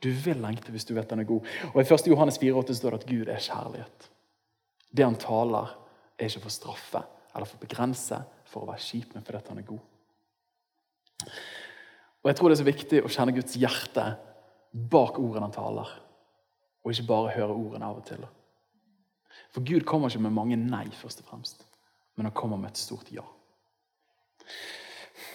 Du 0.00 0.08
vil 0.24 0.40
lengte 0.40 0.72
hvis 0.72 0.88
du 0.88 0.94
vet 0.96 1.10
den 1.10 1.20
er 1.20 1.28
god. 1.28 1.44
Og 1.74 1.82
I 1.82 1.84
1. 1.84 2.08
Johannes 2.08 2.40
4,8 2.40 2.78
står 2.78 2.96
det 2.96 3.02
at 3.02 3.08
Gud 3.10 3.28
er 3.28 3.44
kjærlighet. 3.50 4.08
Det 4.88 5.04
han 5.04 5.20
taler, 5.20 5.76
er 6.18 6.30
ikke 6.30 6.46
for 6.46 6.50
å 6.50 6.56
straffe 6.56 7.04
eller 7.34 7.46
for 7.46 7.60
å 7.60 7.66
begrense, 7.66 8.16
for 8.48 8.64
å 8.64 8.70
være 8.72 8.82
kjip, 8.82 9.12
men 9.14 9.24
fordi 9.26 9.44
han 9.50 9.60
er 9.60 9.68
god. 9.68 11.32
Og 12.28 12.34
Jeg 12.34 12.36
tror 12.36 12.52
det 12.52 12.58
er 12.58 12.60
så 12.60 12.68
viktig 12.68 13.00
å 13.00 13.10
kjenne 13.12 13.32
Guds 13.32 13.56
hjerte 13.56 14.04
bak 14.92 15.16
ordene 15.16 15.46
han 15.48 15.54
taler, 15.54 15.88
og 16.84 16.92
ikke 16.92 17.08
bare 17.08 17.32
høre 17.32 17.56
ordene 17.56 17.88
av 17.88 18.02
og 18.02 18.04
til. 18.04 18.26
For 19.48 19.64
Gud 19.64 19.86
kommer 19.88 20.12
ikke 20.12 20.26
med 20.26 20.36
mange 20.36 20.60
nei, 20.60 20.84
først 20.92 21.24
og 21.24 21.30
fremst 21.30 21.64
men 22.18 22.26
han 22.26 22.34
kommer 22.34 22.58
med 22.58 22.72
et 22.72 22.80
stort 22.82 23.12
ja. 23.14 23.22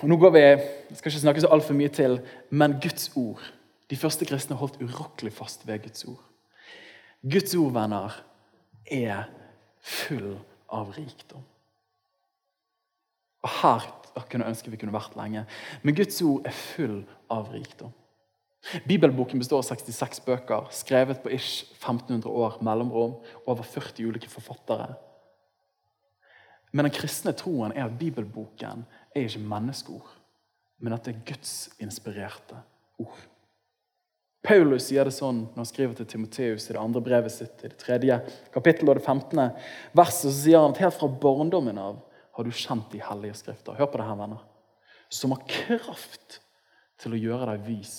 Og 0.03 0.10
nå 0.12 0.17
går 0.19 0.34
vi, 0.36 0.41
Jeg 0.43 0.97
skal 0.99 1.12
ikke 1.13 1.21
snakke 1.21 1.43
så 1.45 1.51
altfor 1.56 1.77
mye 1.79 1.91
til, 1.95 2.17
men 2.51 2.75
Guds 2.84 3.08
ord. 3.15 3.39
De 3.88 3.95
første 3.95 4.27
kristne 4.27 4.58
holdt 4.60 4.82
urokkelig 4.84 5.32
fast 5.32 5.63
ved 5.67 5.79
Guds 5.86 6.03
ord. 6.12 6.19
Guds 7.23 7.56
ord, 7.56 7.71
venner, 7.71 8.17
er 8.84 9.29
full 9.79 10.36
av 10.67 10.91
rikdom. 10.97 11.45
Og 13.47 13.56
Her 13.62 13.88
kunne 14.21 14.45
jeg 14.45 14.54
ønske 14.54 14.71
vi 14.71 14.80
kunne 14.82 14.95
vært 14.95 15.17
lenge. 15.17 15.45
Men 15.82 15.97
Guds 15.97 16.21
ord 16.26 16.47
er 16.47 16.56
full 16.56 17.02
av 17.34 17.52
rikdom. 17.54 17.93
Bibelboken 18.88 19.41
består 19.41 19.60
av 19.60 19.67
66 19.67 20.21
bøker, 20.23 20.69
skrevet 20.71 21.19
på 21.23 21.34
ish 21.36 21.65
1500 21.82 22.30
år 22.30 22.62
mellomrom. 22.63 23.17
Over 23.43 23.65
40 23.67 24.08
ulike 24.08 24.32
forfattere. 24.32 24.93
Men 26.73 26.88
den 26.88 26.95
kristne 26.95 27.36
troen 27.38 27.76
er 27.76 27.86
at 27.86 27.99
bibelboken 27.99 28.88
er 29.13 29.28
ikke 29.28 29.43
menneskeord, 29.45 30.08
men 30.82 30.95
at 30.95 31.06
det 31.06 31.13
er 31.13 31.26
Guds 31.28 31.54
inspirerte 31.84 32.58
ord. 32.97 33.19
Paulus 34.43 34.89
sier 34.89 35.08
det 35.08 35.13
sånn 35.15 35.45
når 35.45 35.62
han 35.62 35.69
skriver 35.69 35.99
til 35.99 36.08
Timoteus 36.10 36.65
i 36.67 36.73
det 36.73 36.82
andre 36.82 37.04
brevet 37.06 37.32
sitt, 37.32 37.62
i 37.62 37.69
det 37.69 37.78
tredje 37.80 38.17
kapittel 38.52 38.89
og 38.89 38.97
det 38.97 39.06
15. 39.06 39.39
verset, 39.95 40.26
så 40.26 40.34
sier 40.36 40.65
han 40.65 40.73
at 40.73 40.82
helt 40.84 40.97
fra 40.97 41.08
barndommen 41.08 41.80
av 41.80 42.02
har 42.33 42.43
du 42.43 42.51
kjent 42.51 42.91
de 42.91 43.01
hellige 43.03 43.37
skrifter. 43.43 43.77
Hør 43.77 43.91
på 43.91 43.99
det 44.01 44.07
her, 44.07 44.17
venner. 44.17 44.43
Som 45.13 45.35
har 45.35 45.45
kraft 45.49 46.39
til 47.01 47.13
å 47.13 47.19
gjøre 47.19 47.51
deg 47.51 47.65
vis 47.67 47.97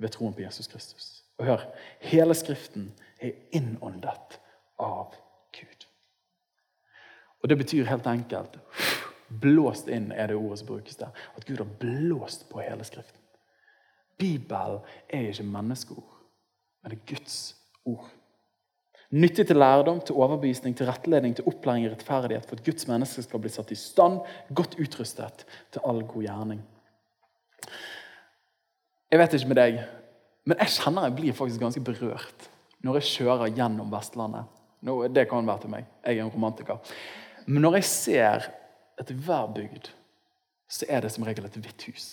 ved 0.00 0.14
troen 0.14 0.34
på 0.36 0.44
Jesus 0.44 0.70
Kristus. 0.70 1.08
Og 1.40 1.46
hør, 1.48 1.64
hele 2.04 2.36
Skriften 2.36 2.90
er 3.20 3.36
innåndet 3.56 4.38
av 4.80 5.14
Gud. 5.56 5.86
og 7.42 7.48
Det 7.48 7.58
betyr 7.58 7.88
helt 7.88 8.06
enkelt 8.06 8.58
Blåst 9.30 9.88
inn 9.88 10.10
er 10.12 10.26
det 10.26 10.36
ordet 10.36 10.58
som 10.58 10.66
brukes 10.66 10.96
der. 10.98 11.12
At 11.36 11.44
Gud 11.46 11.60
har 11.62 11.68
blåst 11.80 12.48
på 12.50 12.60
hele 12.60 12.84
Skriften. 12.84 13.20
Bibelen 14.18 14.80
er 15.08 15.30
ikke 15.30 15.46
menneskeord, 15.46 16.16
men 16.82 16.92
det 16.92 16.98
er 16.98 17.14
Guds 17.14 17.36
ord. 17.84 18.10
Nyttig 19.10 19.48
til 19.48 19.58
lærdom, 19.58 19.98
til 20.06 20.14
overbevisning, 20.14 20.76
til 20.76 20.86
rettledning, 20.86 21.34
til 21.34 21.46
opplæring 21.50 21.86
i 21.86 21.90
rettferdighet, 21.90 22.46
for 22.46 22.56
at 22.56 22.64
Guds 22.64 22.86
menneske 22.86 23.24
skal 23.26 23.42
bli 23.42 23.50
satt 23.50 23.72
i 23.74 23.78
stand, 23.78 24.20
godt 24.54 24.76
utrustet 24.78 25.42
til 25.72 25.82
all 25.84 26.04
god 26.06 26.22
gjerning. 26.22 26.60
Jeg 29.10 29.18
vet 29.18 29.34
ikke 29.34 29.50
med 29.50 29.58
deg, 29.58 29.80
men 30.46 30.62
jeg 30.62 30.76
kjenner 30.76 31.08
jeg 31.08 31.16
blir 31.18 31.34
faktisk 31.34 31.62
ganske 31.62 31.82
berørt 31.82 32.46
når 32.86 33.00
jeg 33.00 33.08
kjører 33.16 33.50
gjennom 33.52 33.90
Vestlandet. 33.92 34.46
Nå, 34.86 34.94
det 35.12 35.26
kan 35.28 35.46
være 35.46 35.64
til 35.64 35.72
meg. 35.74 35.88
Jeg 36.06 36.16
er 36.16 36.24
en 36.24 36.32
romantiker. 36.32 36.78
Men 37.50 37.66
når 37.66 37.80
jeg 37.80 37.88
ser 37.90 38.46
etter 39.00 39.18
hver 39.26 39.50
bygd, 39.52 39.90
så 40.70 40.86
er 40.88 41.02
det 41.02 41.10
som 41.12 41.26
regel 41.26 41.48
et 41.48 41.58
hvitt 41.58 41.84
hus. 41.90 42.06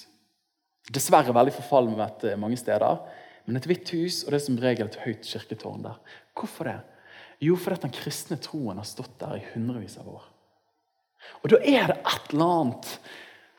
Dessverre 0.94 1.36
veldig 1.36 1.54
forfallet 1.56 2.26
eh, 2.26 2.40
mange 2.40 2.58
steder. 2.60 3.00
Men 3.48 3.60
et 3.60 3.68
hvitt 3.70 3.92
hus, 3.96 4.22
og 4.26 4.34
det 4.36 4.42
som 4.44 4.60
regel 4.60 4.90
et 4.90 5.00
høyt 5.06 5.28
kirketårn 5.28 5.86
der. 5.86 6.00
Hvorfor 6.38 6.68
det? 6.68 6.78
Jo, 7.44 7.56
fordi 7.60 7.86
den 7.86 7.96
kristne 7.96 8.38
troen 8.42 8.82
har 8.82 8.88
stått 8.88 9.16
der 9.22 9.40
i 9.40 9.46
hundrevis 9.54 9.98
av 10.02 10.10
år. 10.12 10.26
Og 11.42 11.50
da 11.54 11.62
er 11.62 11.92
det 11.92 11.98
et 12.02 12.34
eller 12.34 12.54
annet 12.60 12.92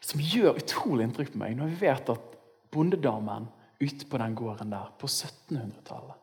som 0.05 0.23
gjør 0.23 0.61
utrolig 0.61 1.07
inntrykk 1.07 1.35
på 1.35 1.41
meg, 1.41 1.57
når 1.57 1.73
vi 1.73 1.83
vet 1.87 2.13
at 2.13 2.39
bondedamen 2.75 3.49
ute 3.81 4.09
på 4.11 4.21
den 4.21 4.37
gården 4.39 4.73
der 4.75 4.93
på 5.01 5.09
1700-tallet 5.11 6.19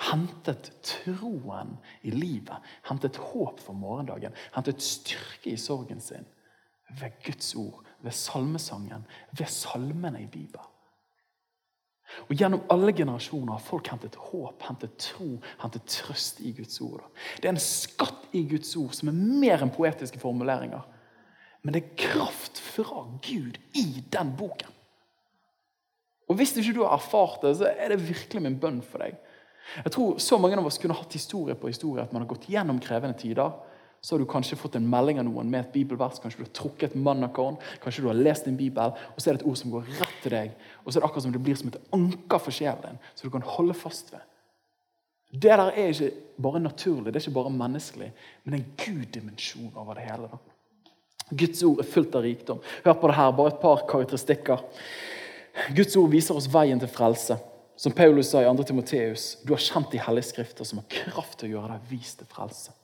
hentet 0.00 0.70
troen 0.84 1.76
i 2.02 2.12
livet, 2.14 2.56
hentet 2.88 3.18
håp 3.30 3.60
for 3.60 3.76
morgendagen, 3.76 4.34
hentet 4.54 4.82
styrke 4.84 5.52
i 5.52 5.60
sorgen 5.60 6.00
sin 6.00 6.26
ved 7.00 7.14
Guds 7.24 7.52
ord, 7.54 7.84
ved 8.02 8.16
salmesangen, 8.16 9.04
ved 9.36 9.50
salmene 9.52 10.24
i 10.24 10.26
Bibelen. 10.30 10.66
Og 12.28 12.34
Gjennom 12.36 12.64
alle 12.72 12.92
generasjoner 12.96 13.54
har 13.54 13.62
folk 13.64 13.90
hentet 13.92 14.18
håp, 14.30 14.62
hentet 14.66 14.96
tro, 15.02 15.28
hentet 15.62 15.86
trøst 15.90 16.40
i 16.42 16.52
Guds 16.56 16.80
ord. 16.84 17.04
Det 17.38 17.48
er 17.48 17.54
en 17.54 17.62
skatt 17.62 18.28
i 18.36 18.44
Guds 18.50 18.72
ord 18.80 18.96
som 18.96 19.12
er 19.12 19.20
mer 19.44 19.62
enn 19.62 19.72
poetiske 19.74 20.20
formuleringer. 20.22 20.82
Men 21.62 21.76
det 21.76 21.82
er 21.82 21.96
kraft 22.08 22.60
fra 22.62 23.04
Gud 23.24 23.58
i 23.76 24.02
den 24.12 24.34
boken. 24.38 24.76
Og 26.30 26.38
Hvis 26.38 26.54
ikke 26.56 26.76
du 26.76 26.84
har 26.84 26.94
erfart 26.94 27.42
det, 27.42 27.56
så 27.58 27.70
er 27.70 27.90
det 27.90 28.04
virkelig 28.06 28.42
min 28.42 28.60
bønn 28.60 28.82
for 28.86 29.02
deg 29.02 29.18
jeg 29.76 29.92
tror 29.94 30.18
så 30.18 30.38
mange 30.40 30.58
av 30.58 30.66
oss 30.66 30.80
kunne 30.82 30.96
hatt 30.98 31.14
historie 31.14 31.54
på 31.58 31.70
historie 31.70 32.02
at 32.02 32.12
man 32.14 32.24
har 32.24 32.30
gått 32.30 32.48
gjennom 32.50 32.80
krevende 32.82 33.18
tider. 33.18 33.52
Så 34.00 34.14
har 34.14 34.22
du 34.22 34.28
kanskje 34.28 34.56
fått 34.56 34.78
en 34.78 34.88
melding 34.88 35.18
av 35.20 35.26
noen 35.28 35.50
med 35.52 35.60
et 35.60 35.72
bibelvers. 35.74 36.20
Kanskje 36.22 36.40
du 36.40 36.46
har 36.46 36.54
trukket 36.56 36.96
mannakorn, 36.96 37.58
kanskje 37.82 38.04
du 38.04 38.08
har 38.08 38.16
lest 38.16 38.48
din 38.48 38.56
bibel, 38.56 38.94
og 38.96 39.20
så 39.20 39.28
er 39.28 39.36
det 39.36 39.42
et 39.42 39.50
ord 39.50 39.60
som 39.60 39.74
går 39.74 39.90
rett 39.98 40.22
til 40.22 40.34
deg. 40.34 40.54
Og 40.84 40.88
så 40.88 40.96
er 40.96 41.02
det 41.02 41.10
akkurat 41.10 41.26
som 41.26 41.34
det 41.34 41.42
blir 41.44 41.58
som 41.60 41.68
et 41.68 41.80
anker 41.96 42.40
for 42.40 42.56
sjelen 42.56 42.86
din, 42.86 43.02
så 43.14 43.28
du 43.28 43.34
kan 43.34 43.44
holde 43.56 43.76
fast 43.76 44.14
ved. 44.14 44.24
Det 45.30 45.52
der 45.52 45.68
er 45.68 45.92
ikke 45.92 46.10
bare 46.42 46.62
naturlig, 46.64 47.12
det 47.12 47.20
er 47.20 47.28
ikke 47.28 47.36
bare 47.36 47.52
menneskelig, 47.54 48.08
men 48.44 48.56
en 48.56 48.72
Gud-dimensjon 48.80 49.76
over 49.76 49.94
det 50.00 50.08
hele. 50.08 50.32
da. 50.32 50.40
Guds 51.30 51.62
ord 51.62 51.78
er 51.78 51.86
fullt 51.86 52.16
av 52.18 52.24
rikdom. 52.26 52.64
Hør 52.84 52.98
på 52.98 53.10
det 53.10 53.18
her, 53.20 53.30
bare 53.36 53.52
et 53.52 53.62
par 53.62 53.84
karakteristikker. 53.86 54.64
Guds 55.76 55.94
ord 55.96 56.10
viser 56.10 56.40
oss 56.40 56.50
veien 56.50 56.80
til 56.80 56.90
frelse. 56.90 57.36
Som 57.80 57.94
Paulus 57.96 58.28
sa 58.32 58.42
i 58.42 58.48
2. 58.48 58.64
Timoteus, 58.68 59.36
du 59.44 59.54
har 59.54 59.62
kjent 59.62 59.92
de 59.92 60.02
hellige 60.02 60.32
skrifter 60.32 60.66
som 60.68 60.82
har 60.82 60.90
kraft 60.90 61.38
til 61.40 61.48
å 61.48 61.52
gjøre 61.54 61.76
deg 61.76 61.92
vis 61.94 62.16
til 62.18 62.28
frelse. 62.28 62.74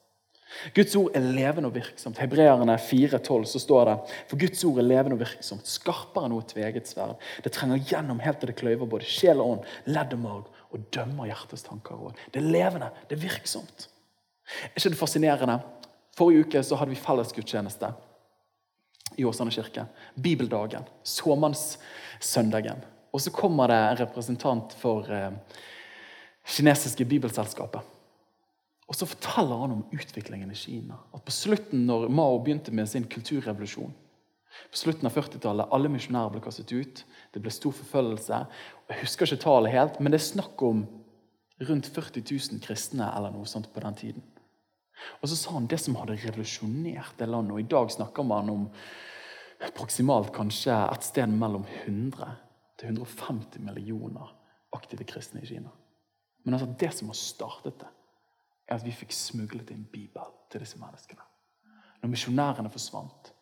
Guds 0.75 0.95
ord 0.97 1.17
er 1.19 1.25
levende 1.25 1.69
og 1.69 1.75
virksomt. 1.75 2.19
Hebreerne 2.23 2.77
4,12 2.79 3.49
så 3.51 3.61
står 3.61 3.89
det 3.89 3.97
For 4.31 4.41
Guds 4.41 4.63
ord 4.65 4.79
er 4.79 4.87
levende 4.87 5.17
og 5.19 5.23
virksomt, 5.25 5.67
skarpere 5.69 6.29
enn 6.29 6.35
noe 6.37 6.47
tveget 6.47 6.91
sverd. 6.91 7.17
Det 7.45 7.53
trenger 7.55 7.83
gjennom 7.91 8.23
helt 8.23 8.41
til 8.43 8.53
det 8.53 8.59
kløyver 8.61 8.89
både 8.91 9.09
sjel 9.11 9.43
og 9.43 9.57
ånd, 9.57 9.69
ledd 9.91 10.15
og 10.15 10.23
marg, 10.23 10.51
og 10.71 10.87
dømmer 10.95 11.31
hjertets 11.31 11.67
tanker 11.67 11.97
og 11.97 12.09
råd. 12.09 12.25
Det 12.35 12.43
er 12.43 12.51
levende, 12.57 12.91
det 13.11 13.19
er 13.19 13.25
virksomt. 13.27 13.89
Er 14.71 14.79
ikke 14.79 14.95
det 14.95 15.01
fascinerende? 15.01 15.59
Forrige 16.17 16.47
uke 16.47 16.63
så 16.65 16.79
hadde 16.79 16.95
vi 16.95 17.01
fellesgudstjeneste 17.01 17.91
i 19.19 19.27
Åsane 19.27 19.53
kirke. 19.53 19.87
Bibeldagen. 20.15 20.87
Såmannssøndagen. 21.03 22.85
Og 23.13 23.21
så 23.21 23.33
kommer 23.35 23.71
det 23.73 23.77
en 23.81 24.01
representant 24.05 24.75
for 24.79 25.11
eh, 25.13 25.31
kinesiske 26.47 27.05
bibelselskapet. 27.05 27.96
Og 28.87 28.94
så 28.94 29.07
forteller 29.09 29.62
han 29.64 29.75
om 29.75 29.87
utviklingen 29.94 30.51
i 30.53 30.59
Kina. 30.59 30.99
At 31.14 31.25
på 31.27 31.35
slutten, 31.35 31.87
når 31.88 32.09
Mao 32.09 32.38
begynte 32.38 32.75
med 32.75 32.88
sin 32.88 33.09
kulturrevolusjon, 33.11 33.94
På 34.70 34.79
slutten 34.81 35.05
av 35.05 35.12
40-tallet 35.12 35.72
alle 35.75 35.90
misjonærer 35.92 36.33
ble 36.33 36.40
kastet 36.40 36.70
ut. 36.72 37.03
Det 37.33 37.42
ble 37.44 37.51
stor 37.53 37.75
forfølgelse. 37.77 38.38
Jeg 38.88 39.03
husker 39.03 39.29
ikke 39.29 39.42
tallet 39.42 39.75
helt, 39.75 39.99
men 40.01 40.14
det 40.14 40.20
er 40.20 40.31
snakk 40.31 40.62
om 40.64 40.87
rundt 41.68 41.90
40 41.92 42.25
000 42.25 42.62
kristne 42.64 43.11
eller 43.16 43.35
noe 43.35 43.44
sånt 43.49 43.68
på 43.75 43.83
den 43.85 43.99
tiden. 44.01 44.25
Og 45.20 45.29
så 45.29 45.37
sa 45.37 45.53
han 45.57 45.68
det 45.68 45.79
som 45.83 45.96
hadde 46.01 46.16
revolusjonert 46.22 47.18
det 47.18 47.29
landet. 47.29 47.53
Og 47.53 47.61
i 47.61 47.68
dag 47.68 47.92
snakker 47.92 48.25
man 48.25 48.51
om 48.53 48.64
proksimalt 49.77 50.33
kanskje 50.37 50.72
et 50.72 51.05
sted 51.05 51.33
mellom 51.33 51.66
100 51.85 52.33
til 52.81 52.92
150 52.92 53.61
millioner 53.64 54.33
aktive 54.77 55.05
kristne 55.09 55.42
i 55.44 55.49
Kina. 55.49 55.72
Men 56.44 56.57
altså 56.57 56.72
det 56.81 56.92
som 56.94 57.12
har 57.12 57.18
startet 57.18 57.79
det, 57.81 57.92
er 58.67 58.77
at 58.77 58.85
vi 58.85 58.95
fikk 58.95 59.15
smuglet 59.15 59.71
inn 59.75 59.87
Bibel 59.93 60.35
til 60.51 60.63
disse 60.63 60.79
menneskene. 60.81 61.23
Når 62.03 62.13
misjonærene 62.13 62.71
forsvant, 62.71 63.33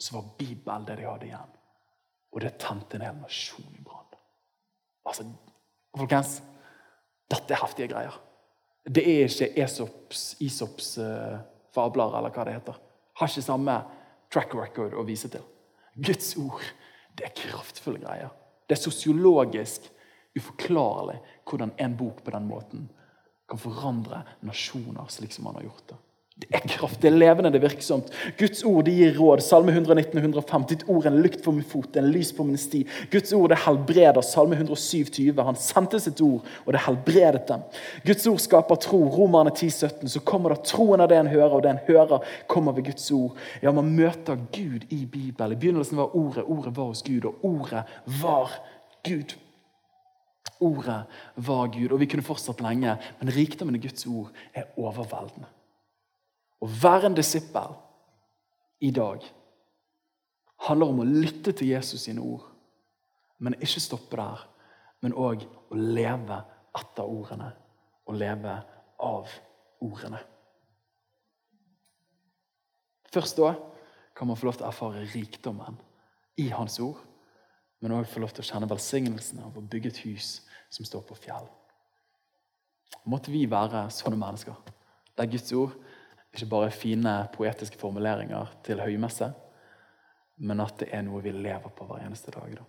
så 0.00 0.16
var 0.16 0.30
Bibel 0.38 0.86
det 0.86 0.98
de 1.00 1.08
hadde 1.08 1.28
igjen. 1.28 1.56
Og 2.30 2.40
det 2.44 2.56
tente 2.62 2.96
en 2.96 3.04
hel 3.04 3.16
nasjon 3.18 3.74
i 3.74 3.82
brann. 3.84 4.18
Altså, 5.06 5.26
folkens, 5.96 6.38
dette 7.30 7.54
er 7.54 7.62
heftige 7.64 7.90
greier. 7.90 8.18
Det 8.86 9.02
er 9.04 9.26
ikke 9.26 9.50
Esops, 9.64 10.22
Isops 10.40 10.94
uh, 11.02 11.40
fabler 11.74 12.16
eller 12.18 12.32
hva 12.34 12.46
det 12.46 12.54
heter. 12.56 12.78
Har 13.18 13.30
ikke 13.30 13.44
samme 13.44 13.76
track 14.32 14.54
record 14.56 14.94
å 14.94 15.04
vise 15.06 15.28
til. 15.32 15.42
Guds 15.98 16.32
ord 16.38 16.64
det 17.18 17.26
er 17.26 17.34
kraftfulle 17.36 18.00
greier. 18.00 18.30
Det 18.68 18.78
er 18.78 18.82
sosiologisk 18.82 19.90
uforklarlig 20.38 21.18
hvordan 21.48 21.74
en 21.82 21.96
bok 21.98 22.22
på 22.24 22.32
den 22.32 22.46
måten 22.46 22.86
kan 23.50 23.60
forandre 23.60 24.22
nasjoner 24.46 25.10
slik 25.12 25.34
som 25.34 25.50
han 25.50 25.60
har 25.60 25.68
gjort 25.68 25.90
det. 25.92 25.98
Det 26.40 26.48
er 26.56 26.62
kraft, 26.72 27.00
det 27.02 27.10
er 27.10 27.18
levende, 27.20 27.50
det 27.52 27.58
er 27.60 27.66
virksomt. 27.66 28.08
Guds 28.38 28.62
ord 28.64 28.86
det 28.86 28.94
gir 28.96 29.16
råd. 29.18 29.42
Salme 29.44 29.74
119 29.74 30.16
105. 30.16 30.62
Ditt 30.70 30.84
ord 30.88 31.04
er 31.04 31.10
en 31.10 31.18
lykt 31.20 31.42
for 31.44 31.52
min 31.52 31.66
fot, 31.66 31.96
en 32.00 32.08
lys 32.14 32.30
på 32.36 32.46
min 32.48 32.56
sti. 32.60 32.80
Guds 33.12 33.34
ord 33.36 33.50
det 33.52 33.58
helbreder. 33.66 34.22
Salme 34.24 34.56
107 34.56 35.10
20. 35.18 35.42
Han 35.44 35.58
sendte 35.60 36.00
sitt 36.00 36.22
ord, 36.24 36.46
og 36.64 36.72
det 36.72 36.80
helbredet 36.86 37.44
dem. 37.50 37.66
Guds 38.06 38.24
ord 38.30 38.40
skaper 38.40 38.80
tro. 38.80 39.02
Romerne 39.12 39.52
10 39.52 39.68
17. 39.68 40.14
Så 40.14 40.24
kommer 40.24 40.54
da 40.54 40.62
troen 40.64 41.04
av 41.04 41.12
det 41.12 41.20
en 41.20 41.30
hører, 41.34 41.58
og 41.58 41.66
det 41.66 41.74
en 41.74 41.84
hører, 41.90 42.24
kommer 42.48 42.76
ved 42.78 42.88
Guds 42.88 43.10
ord. 43.16 43.36
Ja, 43.60 43.74
Man 43.76 43.92
møter 43.96 44.40
Gud 44.54 44.88
i 44.88 45.04
Bibelen. 45.04 45.52
I 45.52 45.60
begynnelsen 45.60 46.00
var 46.00 46.16
ordet, 46.16 46.46
ordet 46.48 46.76
var 46.76 46.88
hos 46.94 47.04
Gud, 47.04 47.28
og 47.28 47.44
ordet 47.44 47.84
var 48.22 48.56
Gud. 49.04 49.36
Ordet 50.60 51.02
var 51.36 51.70
Gud. 51.72 51.92
Og 51.92 52.00
vi 52.02 52.08
kunne 52.10 52.26
fortsatt 52.26 52.60
lenge, 52.64 52.96
men 53.20 53.32
rikdommen 53.34 53.76
i 53.76 53.82
Guds 53.82 54.06
ord 54.06 54.30
er 54.54 54.68
overveldende. 54.76 55.48
Å 56.60 56.68
være 56.68 57.08
en 57.08 57.16
disippel 57.16 57.76
i 58.84 58.90
dag 58.92 59.24
handler 60.66 60.92
om 60.92 61.00
å 61.00 61.08
lytte 61.08 61.54
til 61.56 61.72
Jesus 61.72 62.04
sine 62.04 62.20
ord, 62.20 62.44
men 63.40 63.56
ikke 63.60 63.80
stoppe 63.80 64.18
der. 64.20 64.44
Men 65.00 65.16
òg 65.16 65.46
å 65.72 65.78
leve 65.80 66.42
etter 66.76 67.08
ordene 67.08 67.48
og 68.04 68.18
leve 68.20 68.58
av 69.00 69.30
ordene. 69.80 70.20
Først 73.10 73.40
da 73.40 73.54
kan 74.14 74.28
man 74.28 74.36
få 74.36 74.50
lov 74.50 74.58
til 74.58 74.66
å 74.66 74.70
erfare 74.70 75.06
rikdommen 75.14 75.78
i 76.38 76.50
Hans 76.52 76.76
ord, 76.84 77.00
men 77.80 77.94
òg 77.96 78.08
få 78.08 78.22
lov 78.22 78.34
til 78.34 78.44
å 78.44 78.50
kjenne 78.50 78.68
velsignelsen 78.70 79.40
av 79.44 79.56
å 79.56 79.64
bygge 79.64 79.92
et 79.92 80.02
hus 80.04 80.32
som 80.70 80.86
står 80.86 81.04
på 81.08 81.16
fjell. 81.18 81.48
Måtte 83.08 83.32
vi 83.32 83.46
være 83.48 83.86
sånne 83.94 84.18
mennesker, 84.20 84.56
der 85.16 85.30
Guds 85.30 85.52
ord 85.56 85.76
ikke 86.30 86.50
bare 86.50 86.74
fine 86.74 87.14
poetiske 87.34 87.78
formuleringer 87.80 88.52
til 88.66 88.82
høymesse, 88.82 89.32
men 90.40 90.62
at 90.62 90.76
det 90.80 90.90
er 90.94 91.02
noe 91.04 91.22
vi 91.24 91.32
lever 91.34 91.72
på 91.74 91.86
hver 91.88 92.04
eneste 92.04 92.32
dag. 92.34 92.52
Da. 92.60 92.66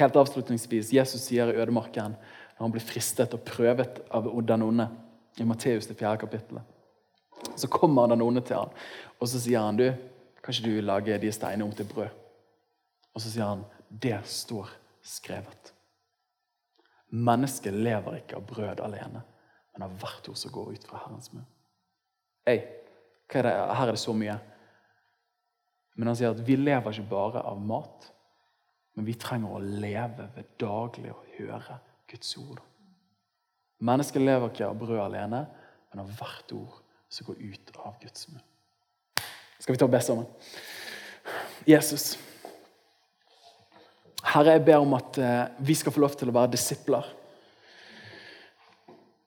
Helt 0.00 0.16
avslutningsvis, 0.16 0.92
Jesus 0.94 1.22
sier 1.28 1.52
i 1.52 1.60
ødemarken, 1.60 2.16
når 2.56 2.64
han 2.64 2.74
blir 2.74 2.84
fristet 2.84 3.34
og 3.36 3.44
prøvet 3.46 4.02
av 4.10 4.28
den 4.46 4.66
onde, 4.66 4.88
i 5.38 5.46
Matteus 5.46 5.86
det 5.86 5.94
fjerde 5.96 6.20
kapittelet, 6.24 6.64
så 7.56 7.68
kommer 7.70 8.10
den 8.10 8.20
onde 8.20 8.42
til 8.44 8.58
han, 8.58 8.72
og 9.20 9.28
så 9.30 9.40
sier 9.40 9.62
han, 9.62 9.78
du, 9.78 9.86
kan 10.42 10.52
ikke 10.52 10.66
du 10.66 10.82
lage 10.84 11.18
de 11.22 11.30
steinene 11.32 11.68
om 11.68 11.72
til 11.76 11.86
brød? 11.88 12.10
Og 13.14 13.22
så 13.22 13.30
sier 13.30 13.46
han, 13.46 13.62
det 13.90 14.20
står 14.24 14.70
skrevet. 15.02 15.72
Mennesket 17.10 17.74
lever 17.74 18.20
ikke 18.20 18.38
av 18.38 18.46
brød 18.46 18.82
alene, 18.84 19.22
men 19.74 19.84
av 19.86 19.96
hvert 19.98 20.28
ord 20.30 20.38
som 20.38 20.52
går 20.54 20.76
ut 20.76 20.86
fra 20.86 21.02
Herrens 21.02 21.32
munn. 21.34 21.46
Hei, 22.46 22.60
er 23.34 23.48
her 23.50 23.88
er 23.88 23.92
det 23.92 24.00
så 24.02 24.14
mye. 24.14 24.36
Men 25.98 26.10
han 26.10 26.18
sier 26.18 26.30
at 26.32 26.42
vi 26.46 26.56
lever 26.56 26.94
ikke 26.94 27.10
bare 27.10 27.42
av 27.46 27.58
mat, 27.60 28.06
men 28.94 29.06
vi 29.06 29.18
trenger 29.18 29.56
å 29.56 29.62
leve 29.62 30.30
ved 30.36 30.54
daglig 30.60 31.10
å 31.12 31.24
høre 31.36 31.80
Guds 32.10 32.30
ord. 32.38 32.62
Mennesket 33.82 34.22
lever 34.22 34.52
ikke 34.52 34.70
av 34.70 34.78
brød 34.78 35.02
alene, 35.02 35.44
men 35.90 36.04
av 36.04 36.14
hvert 36.14 36.54
ord 36.54 36.78
som 37.10 37.26
går 37.26 37.42
ut 37.42 37.76
av 37.82 37.98
Guds 38.02 38.28
munn. 38.30 38.42
Skal 39.58 39.74
vi 39.74 39.80
ta 39.82 39.90
og 39.90 39.92
be 39.92 40.00
sammen? 40.04 40.28
Jesus. 41.66 42.14
Herre, 44.20 44.56
jeg 44.56 44.64
ber 44.66 44.82
om 44.82 44.92
at 44.98 45.18
eh, 45.18 45.44
vi 45.64 45.74
skal 45.78 45.94
få 45.94 46.02
lov 46.02 46.16
til 46.18 46.30
å 46.30 46.34
være 46.36 46.52
disipler. 46.52 47.06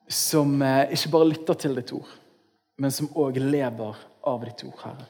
Som 0.07 0.61
eh, 0.61 0.93
ikke 0.93 1.13
bare 1.15 1.29
lytter 1.31 1.57
til 1.63 1.79
ditt 1.79 1.93
ord, 1.95 2.11
men 2.77 2.93
som 2.93 3.09
òg 3.17 3.39
lever 3.41 4.03
av 4.29 4.45
ditt 4.45 4.63
ord, 4.67 4.77
Herre. 4.83 5.09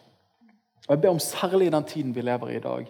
Og 0.85 0.95
Jeg 0.95 1.03
ber 1.03 1.13
om 1.13 1.21
særlig 1.23 1.67
i 1.67 1.75
den 1.75 1.85
tiden 1.87 2.15
vi 2.15 2.23
lever 2.23 2.51
i 2.51 2.57
i 2.57 2.63
dag, 2.63 2.87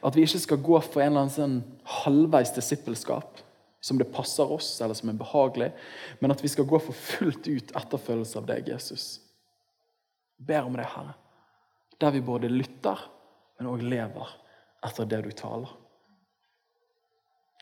at 0.00 0.16
vi 0.16 0.24
ikke 0.24 0.40
skal 0.40 0.64
gå 0.64 0.80
for 0.80 1.02
en 1.02 1.12
eller 1.12 1.26
annen 1.26 1.34
sånn 1.34 1.58
halvveis 2.00 2.52
disippelskap 2.56 3.40
som 3.84 3.98
det 4.00 4.10
passer 4.12 4.48
oss, 4.52 4.74
eller 4.80 4.96
som 4.96 5.08
er 5.08 5.20
behagelig, 5.20 5.70
men 6.20 6.32
at 6.32 6.42
vi 6.44 6.50
skal 6.52 6.68
gå 6.68 6.80
for 6.84 6.96
fullt 6.96 7.48
ut 7.48 7.72
etterfølgelse 7.76 8.40
av 8.40 8.48
deg, 8.48 8.68
Jesus. 8.68 9.06
Jeg 10.40 10.48
ber 10.52 10.68
om 10.68 10.76
det, 10.76 10.88
Herre. 10.88 11.16
Der 12.00 12.12
vi 12.12 12.24
både 12.24 12.48
lytter, 12.52 13.00
men 13.58 13.68
òg 13.72 13.84
lever 13.84 14.36
etter 14.84 15.08
det 15.08 15.22
du 15.24 15.32
taler. 15.36 15.79